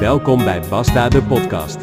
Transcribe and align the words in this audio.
Welkom 0.00 0.44
bij 0.44 0.60
Basta 0.68 1.08
de 1.08 1.22
podcast. 1.22 1.78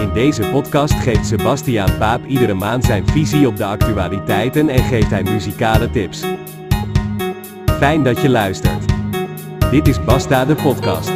In 0.00 0.12
deze 0.12 0.50
podcast 0.50 0.94
geeft 0.94 1.26
Sebastiaan 1.26 1.98
Paap 1.98 2.24
iedere 2.24 2.54
maand 2.54 2.84
zijn 2.84 3.08
visie 3.08 3.46
op 3.46 3.56
de 3.56 3.64
actualiteiten 3.64 4.68
en 4.68 4.82
geeft 4.84 5.10
hij 5.10 5.22
muzikale 5.22 5.90
tips. 5.90 6.20
Fijn 7.66 8.02
dat 8.02 8.20
je 8.20 8.28
luistert. 8.28 8.84
Dit 9.70 9.88
is 9.88 10.04
Basta 10.04 10.44
de 10.44 10.54
podcast. 10.54 11.10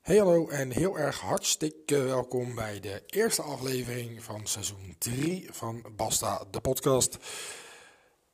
Hey 0.00 0.16
hallo 0.16 0.48
en 0.48 0.70
heel 0.70 0.98
erg 0.98 1.20
hartstikke 1.20 2.02
welkom 2.02 2.54
bij 2.54 2.80
de 2.80 3.02
eerste 3.06 3.42
aflevering 3.42 4.22
van 4.22 4.40
seizoen 4.46 4.96
3 4.98 5.48
van 5.50 5.84
Basta 5.96 6.44
de 6.50 6.60
podcast. 6.60 7.18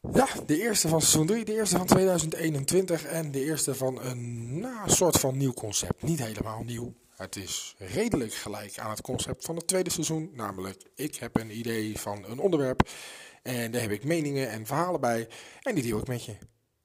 Ja, 0.00 0.26
de 0.46 0.60
eerste 0.60 0.88
van 0.88 1.00
seizoen 1.00 1.26
3, 1.26 1.44
de 1.44 1.54
eerste 1.54 1.76
van 1.76 1.86
2021 1.86 3.04
en 3.04 3.30
de 3.30 3.44
eerste 3.44 3.74
van 3.74 4.02
een 4.02 4.58
nou, 4.60 4.90
soort 4.90 5.16
van 5.16 5.36
nieuw 5.36 5.52
concept. 5.52 6.02
Niet 6.02 6.18
helemaal 6.18 6.62
nieuw. 6.62 6.94
Het 7.16 7.36
is 7.36 7.74
redelijk 7.78 8.34
gelijk 8.34 8.78
aan 8.78 8.90
het 8.90 9.00
concept 9.00 9.44
van 9.44 9.56
het 9.56 9.66
tweede 9.66 9.90
seizoen. 9.90 10.30
Namelijk, 10.34 10.82
ik 10.94 11.16
heb 11.16 11.36
een 11.36 11.58
idee 11.58 11.98
van 11.98 12.24
een 12.24 12.38
onderwerp 12.38 12.88
en 13.42 13.70
daar 13.70 13.80
heb 13.80 13.90
ik 13.90 14.04
meningen 14.04 14.50
en 14.50 14.66
verhalen 14.66 15.00
bij 15.00 15.28
en 15.62 15.74
die 15.74 15.84
deel 15.84 15.98
ik 15.98 16.06
met 16.06 16.24
je. 16.24 16.36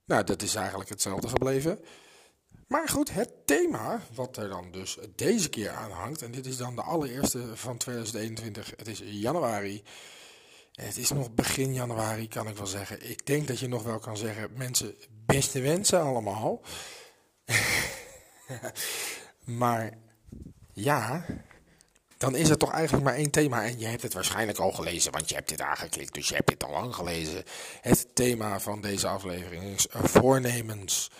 Nou, 0.05 0.23
dat 0.23 0.41
is 0.41 0.55
eigenlijk 0.55 0.89
hetzelfde 0.89 1.27
gebleven. 1.27 1.79
Maar 2.67 2.89
goed, 2.89 3.13
het 3.13 3.31
thema 3.45 4.01
wat 4.13 4.37
er 4.37 4.49
dan 4.49 4.71
dus 4.71 4.97
deze 5.15 5.49
keer 5.49 5.69
aan 5.69 5.91
hangt, 5.91 6.21
en 6.21 6.31
dit 6.31 6.45
is 6.45 6.57
dan 6.57 6.75
de 6.75 6.81
allereerste 6.81 7.57
van 7.57 7.77
2021, 7.77 8.73
het 8.75 8.87
is 8.87 9.01
januari. 9.03 9.83
Het 10.75 10.97
is 10.97 11.11
nog 11.11 11.33
begin 11.33 11.73
januari, 11.73 12.27
kan 12.27 12.47
ik 12.47 12.57
wel 12.57 12.67
zeggen. 12.67 13.09
Ik 13.09 13.25
denk 13.25 13.47
dat 13.47 13.59
je 13.59 13.67
nog 13.67 13.83
wel 13.83 13.99
kan 13.99 14.17
zeggen, 14.17 14.49
mensen, 14.55 14.95
beste 15.25 15.61
wensen 15.61 16.01
allemaal. 16.01 16.61
maar 19.61 19.97
ja, 20.73 21.25
dan 22.17 22.35
is 22.35 22.49
er 22.49 22.57
toch 22.57 22.71
eigenlijk 22.71 23.03
maar 23.03 23.15
één 23.15 23.31
thema. 23.31 23.63
En 23.63 23.79
je 23.79 23.85
hebt 23.85 24.01
het 24.01 24.13
waarschijnlijk 24.13 24.57
al 24.57 24.71
gelezen, 24.71 25.11
want 25.11 25.29
je 25.29 25.35
hebt 25.35 25.49
dit 25.49 25.61
aangeklikt, 25.61 26.13
dus 26.13 26.27
je 26.27 26.35
hebt 26.35 26.47
dit 26.47 26.63
al 26.63 26.71
lang 26.71 26.95
gelezen. 26.95 27.43
Het 27.81 28.15
thema 28.15 28.59
van 28.59 28.81
deze 28.81 29.07
aflevering 29.07 29.63
is 29.63 29.87
voornemens. 29.91 31.11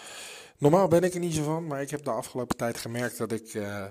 Normaal 0.57 0.87
ben 0.87 1.03
ik 1.03 1.13
er 1.13 1.19
niet 1.19 1.35
zo 1.35 1.43
van, 1.43 1.67
maar 1.67 1.81
ik 1.81 1.89
heb 1.89 2.03
de 2.03 2.11
afgelopen 2.11 2.57
tijd 2.57 2.77
gemerkt 2.77 3.17
dat 3.17 3.31
ik... 3.31 3.53
Uh, 3.53 3.85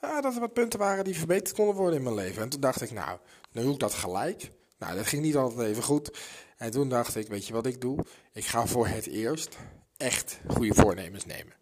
dat 0.00 0.34
er 0.34 0.40
wat 0.40 0.52
punten 0.52 0.78
waren 0.78 1.04
die 1.04 1.16
verbeterd 1.16 1.56
konden 1.56 1.74
worden 1.74 1.96
in 1.96 2.02
mijn 2.02 2.14
leven. 2.14 2.42
En 2.42 2.48
toen 2.48 2.60
dacht 2.60 2.80
ik, 2.80 2.90
nou, 2.90 3.18
nu 3.52 3.62
doe 3.62 3.72
ik 3.72 3.78
dat 3.78 3.94
gelijk. 3.94 4.50
Nou, 4.80 4.96
dat 4.96 5.06
ging 5.06 5.22
niet 5.22 5.36
altijd 5.36 5.68
even 5.68 5.82
goed. 5.82 6.18
En 6.56 6.70
toen 6.70 6.88
dacht 6.88 7.16
ik, 7.16 7.28
weet 7.28 7.46
je 7.46 7.52
wat 7.52 7.66
ik 7.66 7.80
doe? 7.80 8.04
Ik 8.32 8.44
ga 8.44 8.66
voor 8.66 8.86
het 8.86 9.06
eerst 9.06 9.56
echt 9.96 10.40
goede 10.48 10.74
voornemens 10.74 11.26
nemen. 11.26 11.52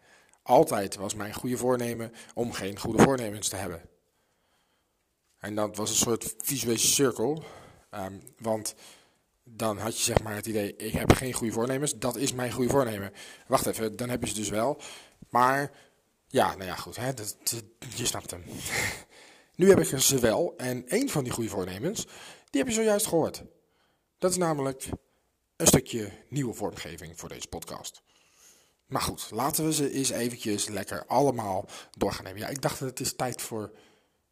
Altijd 0.43 0.97
was 0.97 1.15
mijn 1.15 1.35
goede 1.35 1.57
voornemen 1.57 2.13
om 2.35 2.53
geen 2.53 2.79
goede 2.79 3.03
voornemens 3.03 3.49
te 3.49 3.57
hebben. 3.57 3.83
En 5.39 5.55
dat 5.55 5.77
was 5.77 5.91
een 5.91 5.97
soort 5.97 6.35
visuele 6.39 6.79
cirkel. 6.79 7.45
Um, 7.95 8.23
want 8.39 8.75
dan 9.45 9.79
had 9.79 9.99
je 9.99 10.05
zeg 10.05 10.23
maar 10.23 10.35
het 10.35 10.47
idee, 10.47 10.77
ik 10.77 10.93
heb 10.93 11.13
geen 11.13 11.33
goede 11.33 11.53
voornemens. 11.53 11.99
Dat 11.99 12.17
is 12.17 12.33
mijn 12.33 12.53
goede 12.53 12.71
voornemen. 12.71 13.13
Wacht 13.47 13.67
even, 13.67 13.97
dan 13.97 14.09
heb 14.09 14.23
je 14.23 14.29
ze 14.29 14.35
dus 14.35 14.49
wel. 14.49 14.81
Maar, 15.29 15.71
ja, 16.27 16.55
nou 16.55 16.65
ja, 16.65 16.75
goed. 16.75 16.97
Hè, 16.97 17.15
dat, 17.15 17.37
je 17.95 18.07
snapt 18.07 18.31
hem. 18.31 18.45
nu 19.57 19.69
heb 19.69 19.81
ik 19.81 20.01
ze 20.01 20.19
wel. 20.19 20.55
En 20.57 20.85
een 20.87 21.11
van 21.11 21.25
die 21.25 21.33
goede 21.33 21.51
voornemens, 21.51 22.07
die 22.51 22.61
heb 22.61 22.69
je 22.69 22.77
zojuist 22.77 23.07
gehoord. 23.07 23.43
Dat 24.19 24.31
is 24.31 24.37
namelijk 24.37 24.89
een 25.57 25.67
stukje 25.67 26.13
nieuwe 26.29 26.55
vormgeving 26.55 27.19
voor 27.19 27.29
deze 27.29 27.49
podcast. 27.49 28.03
Maar 28.87 29.03
goed, 29.03 29.31
laten 29.31 29.65
we 29.65 29.73
ze 29.73 29.91
eens 29.91 30.11
eventjes 30.11 30.69
lekker 30.69 31.07
allemaal 31.07 31.69
doorgaan 31.91 32.25
nemen. 32.25 32.41
Ja, 32.41 32.49
ik 32.49 32.63
dacht 32.63 32.79
dat 32.79 32.89
het 32.89 33.01
is 33.01 33.17
tijd 33.17 33.43
voor 33.43 33.73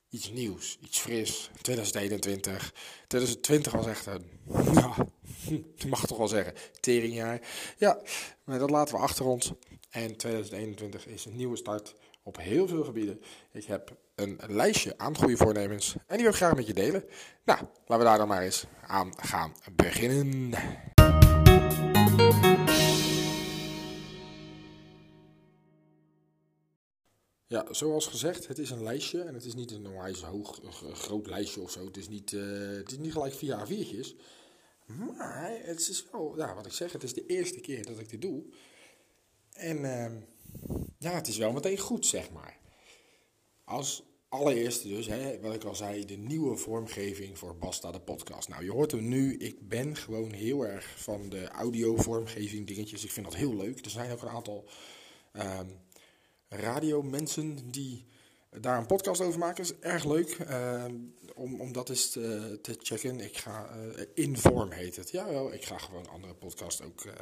iets 0.08 0.30
nieuws, 0.30 0.78
iets 0.80 0.98
fris. 0.98 1.50
2021. 1.60 2.72
2020 3.06 3.72
was 3.72 3.86
echt 3.86 4.06
een, 4.06 4.30
ja, 4.74 4.94
je 5.76 5.88
mag 5.88 6.06
toch 6.06 6.18
wel 6.18 6.28
zeggen, 6.28 6.54
teringjaar. 6.80 7.40
Ja, 7.78 8.02
maar 8.44 8.58
dat 8.58 8.70
laten 8.70 8.94
we 8.94 9.00
achter 9.00 9.24
ons. 9.24 9.52
En 9.90 10.16
2021 10.16 11.06
is 11.06 11.24
een 11.24 11.36
nieuwe 11.36 11.56
start 11.56 11.94
op 12.22 12.36
heel 12.36 12.68
veel 12.68 12.84
gebieden. 12.84 13.20
Ik 13.52 13.64
heb 13.64 13.96
een 14.16 14.40
lijstje 14.46 14.98
aan 14.98 15.16
goede 15.16 15.36
voornemens 15.36 15.94
en 16.06 16.14
die 16.16 16.22
wil 16.22 16.28
ik 16.30 16.36
graag 16.36 16.54
met 16.54 16.66
je 16.66 16.74
delen. 16.74 17.04
Nou, 17.44 17.60
laten 17.60 17.98
we 17.98 18.04
daar 18.04 18.18
dan 18.18 18.28
maar 18.28 18.42
eens 18.42 18.66
aan 18.86 19.12
gaan 19.16 19.54
beginnen. 19.72 20.50
Ja, 27.46 27.66
zoals 27.70 28.06
gezegd, 28.06 28.46
het 28.46 28.58
is 28.58 28.70
een 28.70 28.82
lijstje 28.82 29.22
en 29.22 29.34
het 29.34 29.44
is 29.44 29.54
niet 29.54 29.70
een 29.70 29.86
onwijs 29.86 30.22
hoog, 30.22 30.60
groot 30.92 31.26
lijstje 31.26 31.60
of 31.60 31.70
zo. 31.70 31.84
Het 31.84 31.96
is 31.96 32.08
niet, 32.08 32.32
uh, 32.32 32.76
het 32.76 32.92
is 32.92 32.98
niet 32.98 33.12
gelijk 33.12 33.34
via 33.34 33.66
A4'tjes. 33.66 34.16
Maar 35.16 35.58
het 35.62 35.88
is 35.88 36.04
wel, 36.12 36.36
ja, 36.36 36.54
wat 36.54 36.66
ik 36.66 36.72
zeg, 36.72 36.92
het 36.92 37.02
is 37.02 37.14
de 37.14 37.26
eerste 37.26 37.60
keer 37.60 37.86
dat 37.86 37.98
ik 37.98 38.10
dit 38.10 38.22
doe. 38.22 38.44
En 39.52 39.76
uh, 39.76 40.10
ja, 40.98 41.12
het 41.12 41.28
is 41.28 41.36
wel 41.36 41.52
meteen 41.52 41.78
goed, 41.78 42.06
zeg 42.06 42.30
maar. 42.30 42.58
Als 43.66 44.02
allereerste 44.28 44.88
dus, 44.88 45.06
hè, 45.06 45.40
wat 45.40 45.54
ik 45.54 45.64
al 45.64 45.74
zei, 45.74 46.04
de 46.04 46.16
nieuwe 46.16 46.56
vormgeving 46.56 47.38
voor 47.38 47.56
Basta 47.56 47.90
de 47.92 48.00
podcast. 48.00 48.48
Nou, 48.48 48.64
je 48.64 48.70
hoort 48.70 48.90
hem 48.90 49.08
nu, 49.08 49.36
ik 49.36 49.68
ben 49.68 49.96
gewoon 49.96 50.32
heel 50.32 50.66
erg 50.66 50.94
van 50.96 51.28
de 51.28 51.48
audio 51.48 51.96
vormgeving 51.96 52.66
dingetjes. 52.66 53.04
Ik 53.04 53.10
vind 53.10 53.26
dat 53.26 53.34
heel 53.34 53.56
leuk. 53.56 53.84
Er 53.84 53.90
zijn 53.90 54.12
ook 54.12 54.22
een 54.22 54.28
aantal... 54.28 54.68
Um, 55.32 55.84
radiomensen 56.48 57.70
die 57.70 58.04
daar 58.50 58.78
een 58.78 58.86
podcast 58.86 59.20
over 59.20 59.38
maken. 59.38 59.64
is 59.64 59.78
erg 59.78 60.04
leuk 60.04 60.38
uh, 60.38 60.84
om, 61.34 61.60
om 61.60 61.72
dat 61.72 61.88
eens 61.88 62.10
te, 62.10 62.76
checken. 62.78 63.20
Ik 63.20 63.36
ga, 63.36 63.76
uh, 63.76 64.02
Inform 64.14 64.70
heet 64.70 64.96
het. 64.96 65.10
Jawel, 65.10 65.52
ik 65.52 65.64
ga 65.64 65.78
gewoon 65.78 66.08
andere 66.08 66.34
podcasts 66.34 66.82
ook 66.82 67.04
uh, 67.04 67.12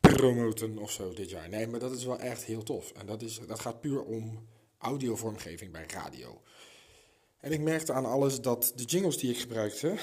promoten 0.00 0.78
of 0.78 0.90
zo 0.90 1.12
dit 1.12 1.30
jaar. 1.30 1.48
Nee, 1.48 1.66
maar 1.66 1.80
dat 1.80 1.92
is 1.92 2.04
wel 2.04 2.18
echt 2.18 2.44
heel 2.44 2.62
tof. 2.62 2.92
En 2.92 3.06
dat, 3.06 3.22
is, 3.22 3.40
dat 3.46 3.60
gaat 3.60 3.80
puur 3.80 4.02
om 4.02 4.48
audiovormgeving 4.80 5.72
bij 5.72 5.86
radio. 5.86 6.42
En 7.40 7.52
ik 7.52 7.60
merkte 7.60 7.92
aan 7.92 8.04
alles 8.04 8.40
dat 8.40 8.72
de 8.74 8.84
jingles 8.84 9.18
die 9.18 9.30
ik 9.30 9.40
gebruikte... 9.40 9.94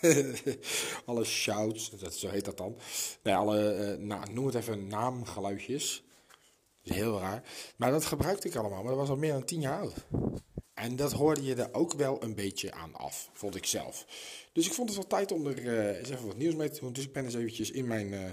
alle 1.06 1.24
shouts, 1.24 1.90
dat, 1.90 2.14
zo 2.14 2.28
heet 2.28 2.44
dat 2.44 2.56
dan. 2.56 2.76
Nee, 3.22 3.34
alle, 3.34 3.96
nou, 3.98 4.32
noem 4.32 4.46
het 4.46 4.54
even 4.54 4.86
naamgeluidjes 4.86 6.04
heel 6.82 7.18
raar. 7.18 7.42
Maar 7.76 7.90
dat 7.90 8.04
gebruikte 8.04 8.48
ik 8.48 8.54
allemaal. 8.54 8.82
Maar 8.82 8.90
dat 8.90 9.00
was 9.00 9.08
al 9.08 9.16
meer 9.16 9.32
dan 9.32 9.44
tien 9.44 9.60
jaar 9.60 9.80
oud. 9.80 9.94
En 10.74 10.96
dat 10.96 11.12
hoorde 11.12 11.44
je 11.44 11.54
er 11.54 11.74
ook 11.74 11.92
wel 11.92 12.22
een 12.22 12.34
beetje 12.34 12.72
aan 12.72 12.94
af, 12.94 13.30
vond 13.32 13.56
ik 13.56 13.66
zelf. 13.66 14.06
Dus 14.52 14.66
ik 14.66 14.72
vond 14.72 14.88
het 14.88 14.98
wel 14.98 15.06
tijd 15.06 15.32
om 15.32 15.46
er 15.46 15.58
uh, 15.58 15.98
eens 15.98 16.10
even 16.10 16.26
wat 16.26 16.36
nieuws 16.36 16.54
mee 16.54 16.70
te 16.70 16.80
doen. 16.80 16.92
Dus 16.92 17.04
ik 17.04 17.12
ben 17.12 17.24
eens 17.24 17.34
eventjes 17.34 17.70
in 17.70 17.86
mijn 17.86 18.12
uh, 18.12 18.30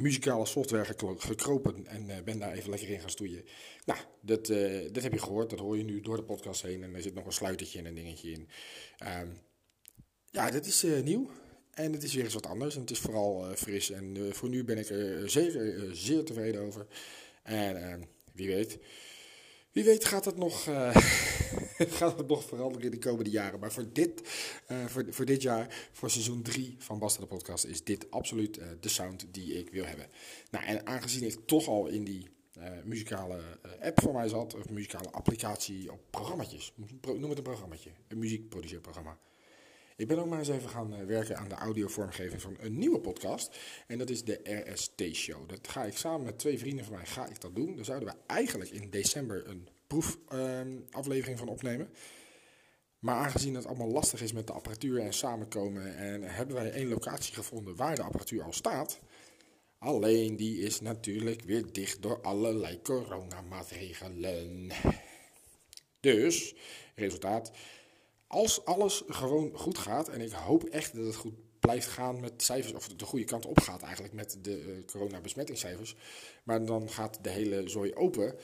muzikale 0.00 0.46
software 0.46 0.94
gekropen 1.18 1.86
en 1.86 2.08
uh, 2.08 2.16
ben 2.24 2.38
daar 2.38 2.52
even 2.52 2.70
lekker 2.70 2.88
in 2.88 3.00
gaan 3.00 3.10
stoeien. 3.10 3.44
Nou, 3.84 3.98
dat, 4.20 4.46
dat 4.92 5.02
heb 5.02 5.12
je 5.12 5.18
gehoord. 5.18 5.50
Dat 5.50 5.58
hoor 5.58 5.76
je 5.76 5.84
nu 5.84 6.00
door 6.00 6.16
de 6.16 6.22
podcast 6.22 6.62
heen. 6.62 6.82
En 6.82 6.94
er 6.94 7.02
zit 7.02 7.14
nog 7.14 7.26
een 7.26 7.32
sluitertje 7.32 7.78
en 7.78 7.86
een 7.86 7.94
dingetje 7.94 8.30
in. 8.30 8.48
Um, 9.20 9.38
ja, 10.30 10.50
dit 10.50 10.66
is 10.66 10.82
nieuw. 11.04 11.30
En 11.70 11.92
het 11.92 12.02
is 12.02 12.14
weer 12.14 12.24
eens 12.24 12.34
wat 12.34 12.46
anders. 12.46 12.74
En 12.74 12.80
het 12.80 12.90
is 12.90 12.98
vooral 12.98 13.54
fris. 13.56 13.90
En 13.90 14.16
voor 14.32 14.48
nu 14.48 14.64
ben 14.64 14.78
ik 14.78 14.88
er 14.88 15.30
zeker 15.30 15.96
zeer 15.96 16.24
tevreden 16.24 16.60
over. 16.60 16.86
En 17.42 17.76
uh, 17.76 17.94
wie 18.32 18.48
weet, 18.48 18.78
wie 19.72 19.84
weet 19.84 20.04
gaat 20.04 20.24
het 20.24 20.36
nog, 20.36 20.64
gaat 21.98 22.18
het 22.18 22.28
nog 22.28 22.44
veranderen 22.44 22.84
in 22.84 22.90
de 22.90 22.98
komende 22.98 23.30
jaren. 23.30 23.60
Maar 23.60 23.72
voor 23.72 23.92
dit, 23.92 24.22
uh, 24.70 24.84
voor, 24.86 25.24
dit 25.24 25.42
jaar, 25.42 25.88
voor 25.92 26.10
seizoen 26.10 26.42
3 26.42 26.74
van 26.78 26.98
Basta 26.98 27.20
de 27.20 27.26
Podcast, 27.26 27.64
is 27.64 27.84
dit 27.84 28.10
absoluut 28.10 28.60
de 28.80 28.88
sound 28.88 29.26
die 29.30 29.58
ik 29.58 29.70
wil 29.70 29.84
hebben. 29.84 30.06
Nou, 30.50 30.64
en 30.64 30.86
aangezien 30.86 31.26
ik 31.26 31.38
toch 31.46 31.68
al 31.68 31.86
in 31.86 32.04
die 32.04 32.28
muzikale 32.84 33.40
app 33.80 34.00
voor 34.00 34.12
mij 34.12 34.28
zat, 34.28 34.54
of 34.54 34.68
muzikale 34.70 35.10
applicatie 35.10 35.92
op 35.92 36.00
programmaatjes, 36.10 36.72
noem 37.02 37.28
het 37.28 37.38
een 37.38 37.42
programmaatje, 37.42 37.90
een 38.08 38.18
muziekproduceerprogramma. 38.18 39.18
Ik 39.98 40.08
ben 40.08 40.18
ook 40.18 40.26
maar 40.26 40.38
eens 40.38 40.48
even 40.48 40.68
gaan 40.68 40.94
eh, 40.94 41.04
werken 41.04 41.38
aan 41.38 41.48
de 41.48 41.54
audiovormgeving 41.54 42.42
van 42.42 42.56
een 42.60 42.78
nieuwe 42.78 43.00
podcast. 43.00 43.58
En 43.86 43.98
dat 43.98 44.10
is 44.10 44.24
de 44.24 44.64
RST 44.66 45.02
Show. 45.12 45.48
Dat 45.48 45.68
ga 45.68 45.84
ik 45.84 45.96
samen 45.96 46.24
met 46.24 46.38
twee 46.38 46.58
vrienden 46.58 46.84
van 46.84 46.94
mij 46.94 47.06
ga 47.06 47.26
ik 47.26 47.40
dat 47.40 47.54
doen. 47.54 47.76
Daar 47.76 47.84
zouden 47.84 48.08
we 48.08 48.14
eigenlijk 48.26 48.70
in 48.70 48.90
december 48.90 49.48
een 49.48 49.68
proefaflevering 49.88 51.38
van 51.38 51.48
opnemen. 51.48 51.90
Maar 52.98 53.16
aangezien 53.16 53.54
het 53.54 53.66
allemaal 53.66 53.90
lastig 53.90 54.22
is 54.22 54.32
met 54.32 54.46
de 54.46 54.52
apparatuur 54.52 55.00
en 55.00 55.12
samenkomen, 55.12 55.96
en 55.96 56.22
hebben 56.22 56.56
wij 56.56 56.70
één 56.70 56.88
locatie 56.88 57.34
gevonden 57.34 57.76
waar 57.76 57.94
de 57.94 58.02
apparatuur 58.02 58.42
al 58.42 58.52
staat. 58.52 59.00
Alleen 59.78 60.36
die 60.36 60.58
is 60.58 60.80
natuurlijk 60.80 61.42
weer 61.42 61.72
dicht 61.72 62.02
door 62.02 62.20
allerlei 62.20 62.82
coronamaatregelen. 62.82 64.70
Dus, 66.00 66.54
resultaat, 66.94 67.50
als 68.26 68.64
alles 68.64 69.02
gewoon 69.06 69.56
goed 69.56 69.78
gaat, 69.78 70.08
en 70.08 70.20
ik 70.20 70.32
hoop 70.32 70.64
echt 70.64 70.94
dat 70.94 71.06
het 71.06 71.14
goed 71.14 71.34
blijft 71.60 71.86
gaan 71.86 72.20
met 72.20 72.42
cijfers, 72.42 72.72
of 72.72 72.88
de 72.88 73.04
goede 73.04 73.24
kant 73.24 73.46
op 73.46 73.60
gaat 73.60 73.82
eigenlijk 73.82 74.14
met 74.14 74.38
de 74.42 74.64
uh, 74.64 74.84
coronabesmettingscijfers. 74.84 75.96
Maar 76.42 76.64
dan 76.64 76.90
gaat 76.90 77.18
de 77.22 77.30
hele 77.30 77.68
zooi 77.68 77.94
open. 77.94 78.34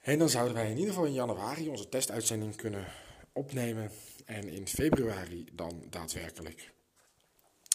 En 0.00 0.18
dan 0.18 0.28
zouden 0.28 0.54
wij 0.54 0.70
in 0.70 0.76
ieder 0.76 0.92
geval 0.92 1.06
in 1.06 1.12
januari 1.12 1.68
onze 1.68 1.88
testuitzending 1.88 2.56
kunnen 2.56 2.86
opnemen. 3.32 3.90
En 4.24 4.48
in 4.48 4.66
februari 4.66 5.48
dan 5.52 5.84
daadwerkelijk 5.90 6.72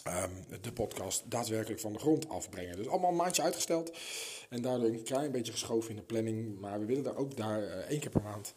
um, 0.08 0.62
de 0.62 0.72
podcast 0.72 1.32
daadwerkelijk 1.32 1.80
van 1.80 1.94
de 1.94 2.00
grond 2.00 2.30
afbrengen. 2.30 2.76
Dus 2.76 2.88
allemaal 2.88 3.10
een 3.10 3.16
maandje 3.16 3.42
uitgesteld. 3.42 3.98
En 4.50 4.62
daardoor 4.62 4.88
een 4.88 5.04
klein 5.04 5.32
beetje 5.32 5.52
geschoven 5.52 5.90
in 5.90 5.96
de 5.96 6.02
planning. 6.02 6.60
Maar 6.60 6.80
we 6.80 6.86
willen 6.86 7.04
daar 7.04 7.18
ook 7.18 7.38
daar 7.38 7.64
uh, 7.64 7.74
één 7.74 8.00
keer 8.00 8.10
per 8.10 8.22
maand 8.22 8.54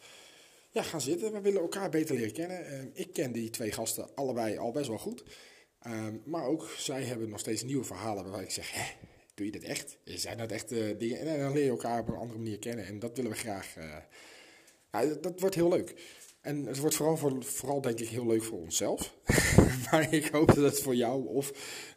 ja, 0.71 0.83
gaan 0.83 1.01
zitten. 1.01 1.33
We 1.33 1.41
willen 1.41 1.61
elkaar 1.61 1.91
beter 1.91 2.17
leren 2.17 2.33
kennen. 2.33 2.73
Uh, 2.73 2.81
ik 2.93 3.13
ken 3.13 3.33
die 3.33 3.51
twee 3.51 3.73
gasten 3.73 4.09
allebei 4.15 4.59
al 4.59 4.73
best 4.73 4.89
wel 4.89 4.99
goed. 4.99 5.23
Um, 5.87 6.23
maar 6.25 6.45
ook 6.45 6.69
zij 6.77 7.03
hebben 7.03 7.29
nog 7.29 7.41
steeds 7.41 7.63
nieuwe 7.63 7.85
verhalen 7.85 8.23
waarbij 8.23 8.43
ik 8.43 8.51
zeg, 8.51 8.73
hè, 8.73 8.85
doe 9.39 9.47
je 9.47 9.53
dat 9.53 9.63
echt? 9.63 9.99
Zijn 10.05 10.39
dat 10.39 10.53
echt 10.53 10.73
uh, 10.73 10.99
dingen? 10.99 11.19
En 11.19 11.39
dan 11.39 11.53
leer 11.53 11.65
je 11.65 11.71
elkaar 11.71 12.01
op 12.01 12.09
een 12.09 12.15
andere 12.15 12.39
manier 12.39 12.59
kennen. 12.59 12.87
En 12.87 12.99
dat 12.99 13.17
willen 13.17 13.31
we 13.31 13.37
graag. 13.37 13.77
Uh, 13.77 13.97
ja, 14.93 15.05
dat 15.21 15.41
wordt 15.41 15.55
heel 15.55 15.69
leuk. 15.69 15.95
En 16.41 16.67
het 16.67 16.79
wordt 16.79 16.95
vooral, 16.95 17.17
voor, 17.17 17.45
vooral 17.45 17.81
denk 17.81 18.01
ik 18.01 18.09
heel 18.09 18.27
leuk 18.27 18.43
voor 18.43 18.59
onszelf. 18.59 19.15
maar 19.91 20.13
ik 20.13 20.27
hoop 20.27 20.47
dat 20.47 20.65
het 20.65 20.81
voor 20.81 20.95
jou 20.95 21.27
of 21.27 21.51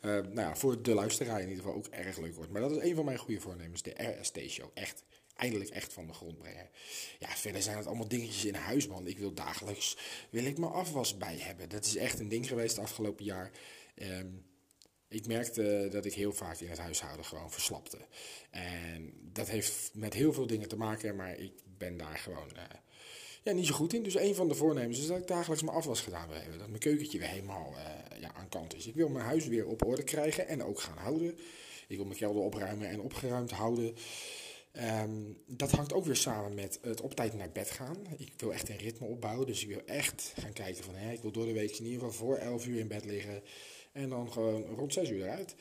uh, 0.05 0.11
nou 0.11 0.39
ja, 0.39 0.55
voor 0.55 0.81
de 0.81 0.93
luisteraar 0.93 1.41
in 1.41 1.47
ieder 1.49 1.63
geval 1.63 1.77
ook 1.77 1.87
erg 1.87 2.17
leuk 2.17 2.35
wordt. 2.35 2.51
Maar 2.51 2.61
dat 2.61 2.71
is 2.71 2.83
een 2.83 2.95
van 2.95 3.05
mijn 3.05 3.17
goede 3.17 3.41
voornemens, 3.41 3.81
de 3.81 4.15
RST-show. 4.19 4.69
Echt, 4.73 5.03
eindelijk 5.35 5.69
echt 5.69 5.93
van 5.93 6.07
de 6.07 6.13
grond 6.13 6.37
brengen. 6.37 6.69
Ja, 7.19 7.27
verder 7.27 7.61
zijn 7.61 7.77
het 7.77 7.85
allemaal 7.85 8.07
dingetjes 8.07 8.45
in 8.45 8.55
huis, 8.55 8.87
man. 8.87 9.07
Ik 9.07 9.17
wil 9.17 9.33
dagelijks, 9.33 9.97
wil 10.29 10.45
ik 10.45 10.57
mijn 10.57 10.71
afwas 10.71 11.17
bij 11.17 11.37
hebben. 11.37 11.69
Dat 11.69 11.85
is 11.85 11.95
echt 11.95 12.19
een 12.19 12.29
ding 12.29 12.47
geweest 12.47 12.75
het 12.75 12.85
afgelopen 12.85 13.25
jaar. 13.25 13.51
Um, 13.95 14.50
ik 15.11 15.27
merkte 15.27 15.87
dat 15.91 16.05
ik 16.05 16.13
heel 16.13 16.33
vaak 16.33 16.59
in 16.59 16.69
het 16.69 16.77
huishouden 16.77 17.25
gewoon 17.25 17.51
verslapte. 17.51 17.97
En 18.49 19.13
dat 19.33 19.49
heeft 19.49 19.89
met 19.93 20.13
heel 20.13 20.33
veel 20.33 20.47
dingen 20.47 20.67
te 20.67 20.77
maken, 20.77 21.15
maar 21.15 21.37
ik 21.37 21.51
ben 21.77 21.97
daar 21.97 22.17
gewoon 22.17 22.49
uh, 22.55 22.61
ja, 23.43 23.51
niet 23.51 23.65
zo 23.65 23.73
goed 23.73 23.93
in. 23.93 24.03
Dus 24.03 24.15
een 24.15 24.35
van 24.35 24.47
de 24.47 24.55
voornemens 24.55 24.99
is 24.99 25.07
dat 25.07 25.17
ik 25.17 25.27
dagelijks 25.27 25.63
mijn 25.63 25.77
afwas 25.77 26.01
gedaan 26.01 26.27
wil 26.27 26.37
hebben. 26.37 26.59
Dat 26.59 26.67
mijn 26.67 26.79
keukentje 26.79 27.19
weer 27.19 27.27
helemaal 27.27 27.73
uh, 27.77 28.21
ja, 28.21 28.33
aan 28.33 28.49
kant 28.49 28.75
is. 28.75 28.87
Ik 28.87 28.95
wil 28.95 29.09
mijn 29.09 29.25
huis 29.25 29.47
weer 29.47 29.67
op 29.67 29.85
orde 29.85 30.03
krijgen 30.03 30.47
en 30.47 30.63
ook 30.63 30.79
gaan 30.79 30.97
houden. 30.97 31.37
Ik 31.87 31.95
wil 31.97 32.05
mijn 32.05 32.17
kelder 32.17 32.41
opruimen 32.41 32.89
en 32.89 33.01
opgeruimd 33.01 33.51
houden. 33.51 33.95
Um, 35.03 35.37
dat 35.47 35.71
hangt 35.71 35.93
ook 35.93 36.05
weer 36.05 36.15
samen 36.15 36.55
met 36.55 36.79
het 36.81 37.01
op 37.01 37.13
tijd 37.13 37.33
naar 37.33 37.51
bed 37.51 37.71
gaan. 37.71 37.97
Ik 38.17 38.33
wil 38.37 38.53
echt 38.53 38.69
een 38.69 38.77
ritme 38.77 39.07
opbouwen. 39.07 39.47
Dus 39.47 39.61
ik 39.61 39.67
wil 39.67 39.85
echt 39.85 40.33
gaan 40.39 40.53
kijken 40.53 40.83
van... 40.83 40.95
Hè, 40.95 41.11
ik 41.11 41.21
wil 41.21 41.31
door 41.31 41.45
de 41.45 41.51
week 41.51 41.77
in 41.77 41.85
ieder 41.85 41.99
geval 41.99 42.27
voor 42.27 42.37
11 42.37 42.65
uur 42.65 42.79
in 42.79 42.87
bed 42.87 43.05
liggen. 43.05 43.43
En 43.91 44.09
dan 44.09 44.31
gewoon 44.31 44.63
rond 44.63 44.93
6 44.93 45.09
uur 45.09 45.23
eruit. 45.23 45.55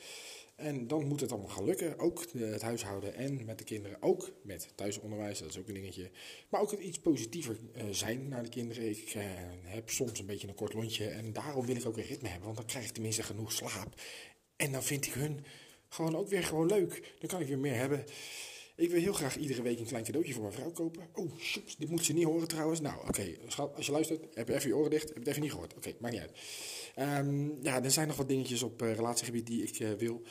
En 0.55 0.87
dan 0.87 1.07
moet 1.07 1.19
het 1.19 1.31
allemaal 1.31 1.49
gaan 1.49 1.65
lukken. 1.65 1.99
Ook 1.99 2.25
het 2.37 2.61
huishouden 2.61 3.15
en 3.15 3.45
met 3.45 3.57
de 3.57 3.63
kinderen. 3.63 3.97
Ook 4.01 4.31
met 4.43 4.67
thuisonderwijs, 4.75 5.39
dat 5.39 5.49
is 5.49 5.59
ook 5.59 5.67
een 5.67 5.73
dingetje. 5.73 6.09
Maar 6.49 6.61
ook 6.61 6.71
het 6.71 6.79
iets 6.79 6.99
positiever 6.99 7.57
uh, 7.75 7.83
zijn 7.91 8.27
naar 8.27 8.43
de 8.43 8.49
kinderen. 8.49 8.89
Ik 8.89 9.13
uh, 9.13 9.23
heb 9.63 9.89
soms 9.89 10.19
een 10.19 10.25
beetje 10.25 10.47
een 10.47 10.55
kort 10.55 10.73
lontje. 10.73 11.07
En 11.07 11.33
daarom 11.33 11.65
wil 11.65 11.75
ik 11.75 11.85
ook 11.85 11.97
een 11.97 12.03
ritme 12.03 12.27
hebben. 12.27 12.45
Want 12.45 12.57
dan 12.57 12.65
krijg 12.65 12.85
ik 12.85 12.91
tenminste 12.91 13.23
genoeg 13.23 13.51
slaap. 13.51 14.01
En 14.55 14.71
dan 14.71 14.83
vind 14.83 15.05
ik 15.05 15.13
hun 15.13 15.45
gewoon 15.89 16.15
ook 16.15 16.29
weer 16.29 16.43
gewoon 16.43 16.67
leuk. 16.67 17.13
Dan 17.19 17.29
kan 17.29 17.41
ik 17.41 17.47
weer 17.47 17.59
meer 17.59 17.75
hebben. 17.75 18.05
Ik 18.75 18.89
wil 18.89 18.99
heel 18.99 19.13
graag 19.13 19.37
iedere 19.37 19.61
week 19.61 19.79
een 19.79 19.85
klein 19.85 20.03
cadeautje 20.03 20.33
voor 20.33 20.41
mijn 20.41 20.55
vrouw 20.55 20.71
kopen. 20.71 21.07
Oh, 21.13 21.31
chips, 21.37 21.77
dit 21.77 21.89
moet 21.89 22.05
ze 22.05 22.13
niet 22.13 22.25
horen 22.25 22.47
trouwens. 22.47 22.79
Nou, 22.79 23.07
oké, 23.07 23.35
als 23.75 23.85
je 23.85 23.91
luistert, 23.91 24.35
heb 24.35 24.47
je 24.47 24.53
even 24.53 24.69
je 24.69 24.75
oren 24.75 24.89
dicht. 24.89 25.03
Heb 25.03 25.13
je 25.13 25.19
het 25.19 25.27
even 25.27 25.41
niet 25.41 25.51
gehoord. 25.51 25.75
Oké, 25.75 25.93
maakt 25.99 26.13
niet 26.13 26.21
uit. 26.21 26.31
Um, 26.99 27.57
ja, 27.61 27.83
er 27.83 27.91
zijn 27.91 28.07
nog 28.07 28.17
wat 28.17 28.27
dingetjes 28.27 28.63
op 28.63 28.81
uh, 28.81 28.93
relatiegebied 28.93 29.47
die 29.47 29.63
ik 29.63 29.79
uh, 29.79 29.91
wil. 29.91 30.23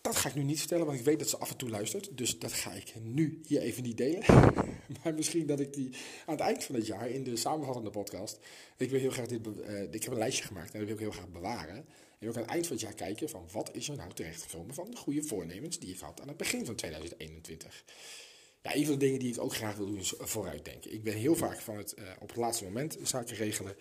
Dat 0.00 0.16
ga 0.16 0.28
ik 0.28 0.34
nu 0.34 0.42
niet 0.42 0.58
vertellen, 0.58 0.86
want 0.86 0.98
ik 0.98 1.04
weet 1.04 1.18
dat 1.18 1.28
ze 1.28 1.36
af 1.38 1.50
en 1.50 1.56
toe 1.56 1.68
luistert. 1.68 2.16
Dus 2.16 2.38
dat 2.38 2.52
ga 2.52 2.72
ik 2.72 2.94
nu 3.02 3.40
hier 3.46 3.60
even 3.60 3.82
niet 3.82 3.96
delen. 3.96 4.24
maar 5.02 5.14
misschien 5.14 5.46
dat 5.46 5.60
ik 5.60 5.72
die 5.72 5.90
aan 6.26 6.34
het 6.34 6.40
eind 6.40 6.64
van 6.64 6.74
het 6.74 6.86
jaar 6.86 7.08
in 7.08 7.24
de 7.24 7.36
samenvattende 7.36 7.90
podcast. 7.90 8.38
Ik 8.76 8.90
wil 8.90 9.00
heel 9.00 9.10
graag 9.10 9.26
dit. 9.26 9.46
Uh, 9.46 9.82
ik 9.82 10.02
heb 10.02 10.12
een 10.12 10.18
lijstje 10.18 10.44
gemaakt 10.44 10.72
en 10.72 10.78
dat 10.78 10.88
wil 10.88 10.96
ik 10.96 11.02
heel 11.02 11.12
graag 11.12 11.28
bewaren. 11.28 11.86
En 12.18 12.28
ook 12.28 12.36
aan 12.36 12.42
het 12.42 12.50
eind 12.50 12.66
van 12.66 12.76
het 12.76 12.84
jaar 12.84 12.94
kijken 12.94 13.28
van 13.28 13.48
wat 13.52 13.70
is 13.74 13.88
er 13.88 13.96
nou 13.96 14.12
terechtgekomen 14.12 14.74
van 14.74 14.90
de 14.90 14.96
goede 14.96 15.22
voornemens 15.22 15.78
die 15.78 15.94
ik 15.94 15.98
had 15.98 16.20
aan 16.20 16.28
het 16.28 16.36
begin 16.36 16.66
van 16.66 16.74
2021. 16.74 17.84
Ja, 18.62 18.74
een 18.74 18.84
van 18.84 18.92
de 18.92 19.04
dingen 19.04 19.18
die 19.18 19.32
ik 19.32 19.40
ook 19.40 19.54
graag 19.54 19.76
wil 19.76 19.86
doen 19.86 19.98
is 19.98 20.14
vooruitdenken. 20.18 20.92
Ik 20.92 21.02
ben 21.02 21.14
heel 21.14 21.34
vaak 21.34 21.60
van 21.60 21.76
het 21.76 21.94
op 22.20 22.28
het 22.28 22.36
laatste 22.36 22.64
moment 22.64 22.98
zaken 23.02 23.36
regelen. 23.36 23.76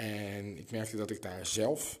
En 0.00 0.58
ik 0.58 0.70
merkte 0.70 0.96
dat 0.96 1.10
ik 1.10 1.22
daar 1.22 1.46
zelf 1.46 1.98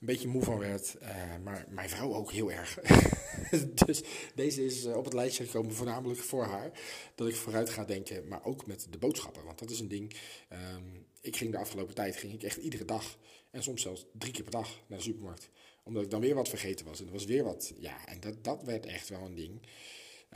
een 0.00 0.06
beetje 0.06 0.28
moe 0.28 0.42
van 0.42 0.58
werd. 0.58 0.96
Uh, 1.02 1.08
maar 1.44 1.66
mijn 1.68 1.88
vrouw 1.88 2.14
ook 2.14 2.32
heel 2.32 2.52
erg. 2.52 2.78
dus 3.84 4.02
deze 4.34 4.64
is 4.64 4.84
uh, 4.84 4.96
op 4.96 5.04
het 5.04 5.12
lijstje 5.12 5.44
gekomen, 5.44 5.74
voornamelijk 5.74 6.20
voor 6.20 6.44
haar. 6.44 6.70
Dat 7.14 7.28
ik 7.28 7.34
vooruit 7.34 7.70
ga 7.70 7.84
denken, 7.84 8.28
maar 8.28 8.44
ook 8.44 8.66
met 8.66 8.86
de 8.90 8.98
boodschappen. 8.98 9.44
Want 9.44 9.58
dat 9.58 9.70
is 9.70 9.80
een 9.80 9.88
ding. 9.88 10.14
Um, 10.52 11.06
ik 11.20 11.36
ging 11.36 11.52
de 11.52 11.58
afgelopen 11.58 11.94
tijd 11.94 12.16
ging 12.16 12.32
ik 12.32 12.42
echt 12.42 12.56
iedere 12.56 12.84
dag. 12.84 13.18
En 13.50 13.62
soms 13.62 13.82
zelfs 13.82 14.06
drie 14.12 14.32
keer 14.32 14.42
per 14.42 14.52
dag 14.52 14.80
naar 14.86 14.98
de 14.98 15.04
supermarkt. 15.04 15.48
Omdat 15.82 16.02
ik 16.02 16.10
dan 16.10 16.20
weer 16.20 16.34
wat 16.34 16.48
vergeten 16.48 16.86
was. 16.86 17.00
En 17.00 17.06
er 17.06 17.12
was 17.12 17.24
weer 17.24 17.44
wat. 17.44 17.72
Ja, 17.78 18.06
en 18.06 18.20
dat, 18.20 18.44
dat 18.44 18.62
werd 18.62 18.86
echt 18.86 19.08
wel 19.08 19.20
een 19.20 19.34
ding. 19.34 19.62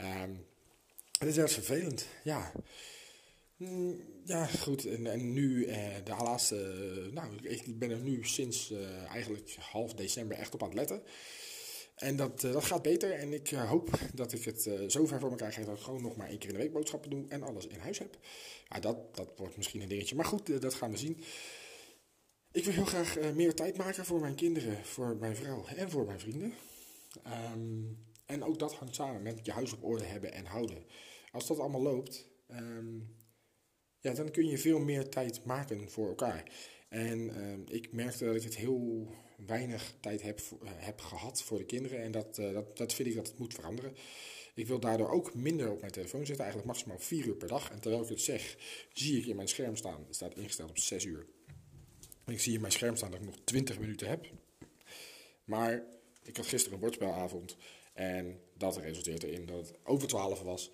Um, 0.01 0.45
het 1.19 1.29
is 1.29 1.37
erg 1.37 1.51
vervelend. 1.51 2.07
Ja. 2.23 2.51
Ja, 4.23 4.45
goed. 4.45 4.85
En, 4.85 5.07
en 5.07 5.33
nu, 5.33 5.65
eh, 5.65 5.95
de 6.03 6.11
laatste. 6.11 6.55
nou, 7.13 7.35
ik 7.41 7.79
ben 7.79 7.91
er 7.91 7.99
nu 7.99 8.23
sinds 8.23 8.71
uh, 8.71 9.03
eigenlijk 9.03 9.55
half 9.59 9.93
december 9.93 10.37
echt 10.37 10.53
op 10.53 10.61
aan 10.61 10.67
het 10.67 10.77
letten. 10.77 11.01
En 11.95 12.15
dat, 12.15 12.41
dat 12.41 12.65
gaat 12.65 12.81
beter. 12.81 13.11
En 13.11 13.33
ik 13.33 13.49
hoop 13.49 13.89
dat 14.13 14.33
ik 14.33 14.43
het 14.43 14.69
zo 14.87 15.05
ver 15.05 15.19
voor 15.19 15.29
elkaar 15.29 15.51
krijg 15.51 15.67
dat 15.67 15.77
ik 15.77 15.83
gewoon 15.83 16.01
nog 16.01 16.15
maar 16.15 16.27
één 16.27 16.37
keer 16.37 16.49
in 16.49 16.55
de 16.55 16.61
week 16.61 16.73
boodschappen 16.73 17.09
doe 17.09 17.25
en 17.29 17.43
alles 17.43 17.67
in 17.67 17.79
huis 17.79 17.99
heb. 17.99 18.17
Ja, 18.67 18.79
dat, 18.79 19.15
dat 19.15 19.33
wordt 19.37 19.57
misschien 19.57 19.81
een 19.81 19.87
dingetje. 19.87 20.15
Maar 20.15 20.25
goed, 20.25 20.61
dat 20.61 20.73
gaan 20.73 20.91
we 20.91 20.97
zien. 20.97 21.23
Ik 22.51 22.65
wil 22.65 22.73
heel 22.73 22.85
graag 22.85 23.33
meer 23.33 23.53
tijd 23.53 23.77
maken 23.77 24.05
voor 24.05 24.19
mijn 24.19 24.35
kinderen, 24.35 24.85
voor 24.85 25.17
mijn 25.19 25.35
vrouw 25.35 25.65
en 25.65 25.89
voor 25.89 26.05
mijn 26.05 26.19
vrienden. 26.19 26.53
Um, 27.53 28.05
en 28.25 28.43
ook 28.43 28.59
dat 28.59 28.73
hangt 28.73 28.95
samen 28.95 29.21
met 29.21 29.45
je 29.45 29.51
huis 29.51 29.73
op 29.73 29.83
orde 29.83 30.03
hebben 30.03 30.33
en 30.33 30.45
houden. 30.45 30.83
Als 31.31 31.47
dat 31.47 31.59
allemaal 31.59 31.81
loopt, 31.81 32.27
um, 32.51 33.16
ja, 34.07 34.13
dan 34.13 34.31
kun 34.31 34.47
je 34.47 34.57
veel 34.57 34.79
meer 34.79 35.09
tijd 35.09 35.45
maken 35.45 35.89
voor 35.89 36.07
elkaar. 36.07 36.43
En 36.89 37.19
uh, 37.19 37.75
ik 37.75 37.91
merkte 37.91 38.25
dat 38.25 38.35
ik 38.35 38.43
het 38.43 38.55
heel 38.55 39.07
weinig 39.45 39.93
tijd 39.99 40.21
heb, 40.21 40.39
uh, 40.39 40.69
heb 40.75 41.01
gehad 41.01 41.41
voor 41.41 41.57
de 41.57 41.65
kinderen. 41.65 42.01
En 42.01 42.11
dat, 42.11 42.37
uh, 42.37 42.53
dat, 42.53 42.77
dat 42.77 42.93
vind 42.93 43.07
ik 43.07 43.15
dat 43.15 43.27
het 43.27 43.39
moet 43.39 43.53
veranderen. 43.53 43.95
Ik 44.53 44.67
wil 44.67 44.79
daardoor 44.79 45.09
ook 45.09 45.33
minder 45.33 45.71
op 45.71 45.79
mijn 45.79 45.91
telefoon 45.91 46.25
zitten. 46.25 46.45
Eigenlijk 46.45 46.73
maximaal 46.73 46.99
4 46.99 47.25
uur 47.25 47.35
per 47.35 47.47
dag. 47.47 47.71
En 47.71 47.79
terwijl 47.79 48.03
ik 48.03 48.09
het 48.09 48.21
zeg, 48.21 48.57
zie 48.93 49.17
ik 49.17 49.25
in 49.25 49.35
mijn 49.35 49.47
scherm 49.47 49.75
staan. 49.75 50.03
Het 50.05 50.15
staat 50.15 50.35
ingesteld 50.35 50.69
op 50.69 50.77
6 50.77 51.05
uur. 51.05 51.25
Ik 52.25 52.39
zie 52.39 52.53
in 52.53 52.61
mijn 52.61 52.73
scherm 52.73 52.95
staan 52.95 53.11
dat 53.11 53.19
ik 53.19 53.25
nog 53.25 53.37
20 53.43 53.79
minuten 53.79 54.07
heb. 54.07 54.25
Maar 55.43 55.83
ik 56.23 56.37
had 56.37 56.45
gisteren 56.45 56.73
een 56.73 56.83
bordspelavond. 56.83 57.57
En 57.93 58.39
dat 58.57 58.77
resulteerde 58.77 59.27
erin 59.27 59.45
dat 59.45 59.67
het 59.67 59.77
over 59.83 60.07
12 60.07 60.41
was. 60.41 60.71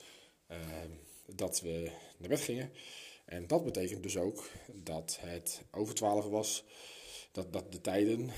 Ehm, 0.47 0.89
dat 1.35 1.61
we 1.61 1.91
naar 2.17 2.29
bed 2.29 2.41
gingen. 2.41 2.71
En 3.25 3.47
dat 3.47 3.63
betekent 3.63 4.03
dus 4.03 4.17
ook 4.17 4.49
dat 4.73 5.17
het 5.21 5.61
over 5.71 5.95
12 5.95 6.25
was, 6.25 6.63
dat, 7.31 7.53
dat 7.53 7.71
de 7.71 7.81
tijden 7.81 8.29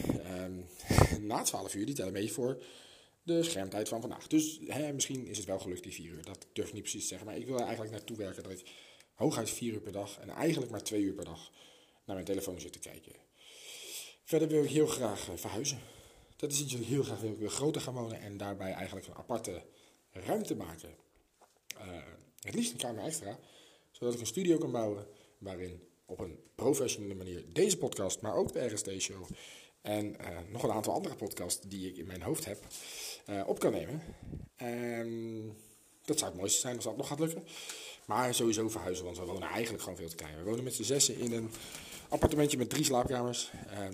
um, 0.42 0.66
na 1.28 1.44
12 1.44 1.76
uur, 1.76 1.86
die 1.86 1.96
tellen 1.96 2.14
mee 2.14 2.32
voor 2.32 2.64
de 3.24 3.44
schermtijd 3.44 3.90
van 3.90 4.02
vandaag. 4.02 4.28
Dus 4.28 4.60
hè, 4.66 4.94
misschien 4.94 5.28
is 5.28 5.38
het 5.38 5.46
wel 5.46 5.60
gelukt 5.60 5.84
die 5.84 5.94
4 5.94 6.12
uur, 6.12 6.24
dat 6.24 6.48
durf 6.54 6.68
ik 6.68 6.74
niet 6.74 6.82
precies 6.82 7.02
te 7.02 7.08
zeggen. 7.08 7.28
Maar 7.28 7.38
ik 7.38 7.46
wil 7.46 7.56
er 7.56 7.62
eigenlijk 7.62 7.92
naartoe 7.92 8.18
werken 8.18 8.44
dat 8.44 8.52
ik 8.52 8.72
hooguit 9.14 9.50
4 9.50 9.74
uur 9.74 9.82
per 9.82 9.92
dag 9.92 10.20
en 10.20 10.30
eigenlijk 10.30 10.72
maar 10.72 10.84
2 10.84 11.02
uur 11.02 11.14
per 11.14 11.26
dag 11.26 11.52
naar 12.06 12.16
mijn 12.16 12.28
telefoon 12.28 12.60
zit 12.60 12.74
te 12.74 12.80
kijken. 12.80 13.14
Verder 14.24 14.48
wil 14.48 14.64
ik 14.64 14.70
heel 14.70 14.88
graag 14.88 15.30
uh, 15.30 15.38
verhuizen. 15.38 15.80
Dat 16.36 16.52
is 16.52 16.62
iets 16.62 16.72
wat 16.72 16.82
ik 16.82 16.88
heel 16.88 17.04
graag 17.04 17.20
wil. 17.20 17.32
Ik 17.32 17.38
wil 17.38 17.50
groter 17.50 17.82
gaan 17.82 17.94
wonen 17.94 18.20
en 18.20 18.38
daarbij 18.38 18.72
eigenlijk 18.72 19.08
een 19.08 19.16
aparte 19.16 19.64
ruimte 20.12 20.56
maken. 20.56 20.96
Uh, 21.78 22.04
het 22.40 22.56
liefst 22.56 22.72
een 22.72 22.78
kamer 22.78 23.04
extra 23.04 23.40
zodat 23.98 24.14
ik 24.14 24.20
een 24.20 24.26
studio 24.26 24.58
kan 24.58 24.72
bouwen 24.72 25.08
waarin 25.38 25.80
op 26.06 26.20
een 26.20 26.40
professionele 26.56 27.14
manier 27.14 27.46
deze 27.54 27.78
podcast, 27.78 28.22
maar 28.22 28.36
ook 28.36 28.54
de 28.54 28.66
RST-show 28.66 29.26
en 29.82 30.06
uh, 30.06 30.28
nog 30.52 30.64
een 30.64 30.72
aantal 30.72 30.94
andere 30.94 31.16
podcasts 31.16 31.68
die 31.68 31.88
ik 31.88 31.98
in 31.98 32.06
mijn 32.06 32.22
hoofd 32.22 32.46
heb, 32.46 32.58
uh, 33.30 33.48
op 33.48 33.60
kan 33.60 33.72
nemen. 33.72 34.02
En 34.56 35.08
dat 36.06 36.20
zou 36.20 36.32
het 36.32 36.40
mooiste 36.40 36.60
zijn 36.60 36.76
als 36.76 36.84
dat 36.84 36.98
nog 36.98 37.08
gaat 37.08 37.20
lukken. 37.20 37.44
Maar 38.06 38.34
sowieso 38.34 38.70
verhuizen, 38.70 39.06
want 39.06 39.18
we 39.18 39.26
wonen 39.26 39.50
eigenlijk 39.50 39.84
gewoon 39.84 39.98
veel 39.98 40.10
te 40.10 40.16
klein. 40.16 40.38
We 40.38 40.44
wonen 40.44 40.64
met 40.64 40.74
z'n 40.74 40.84
zessen 40.84 41.18
in 41.18 41.32
een 41.32 41.50
appartementje 42.10 42.58
met 42.58 42.70
drie 42.70 42.84
slaapkamers. 42.84 43.52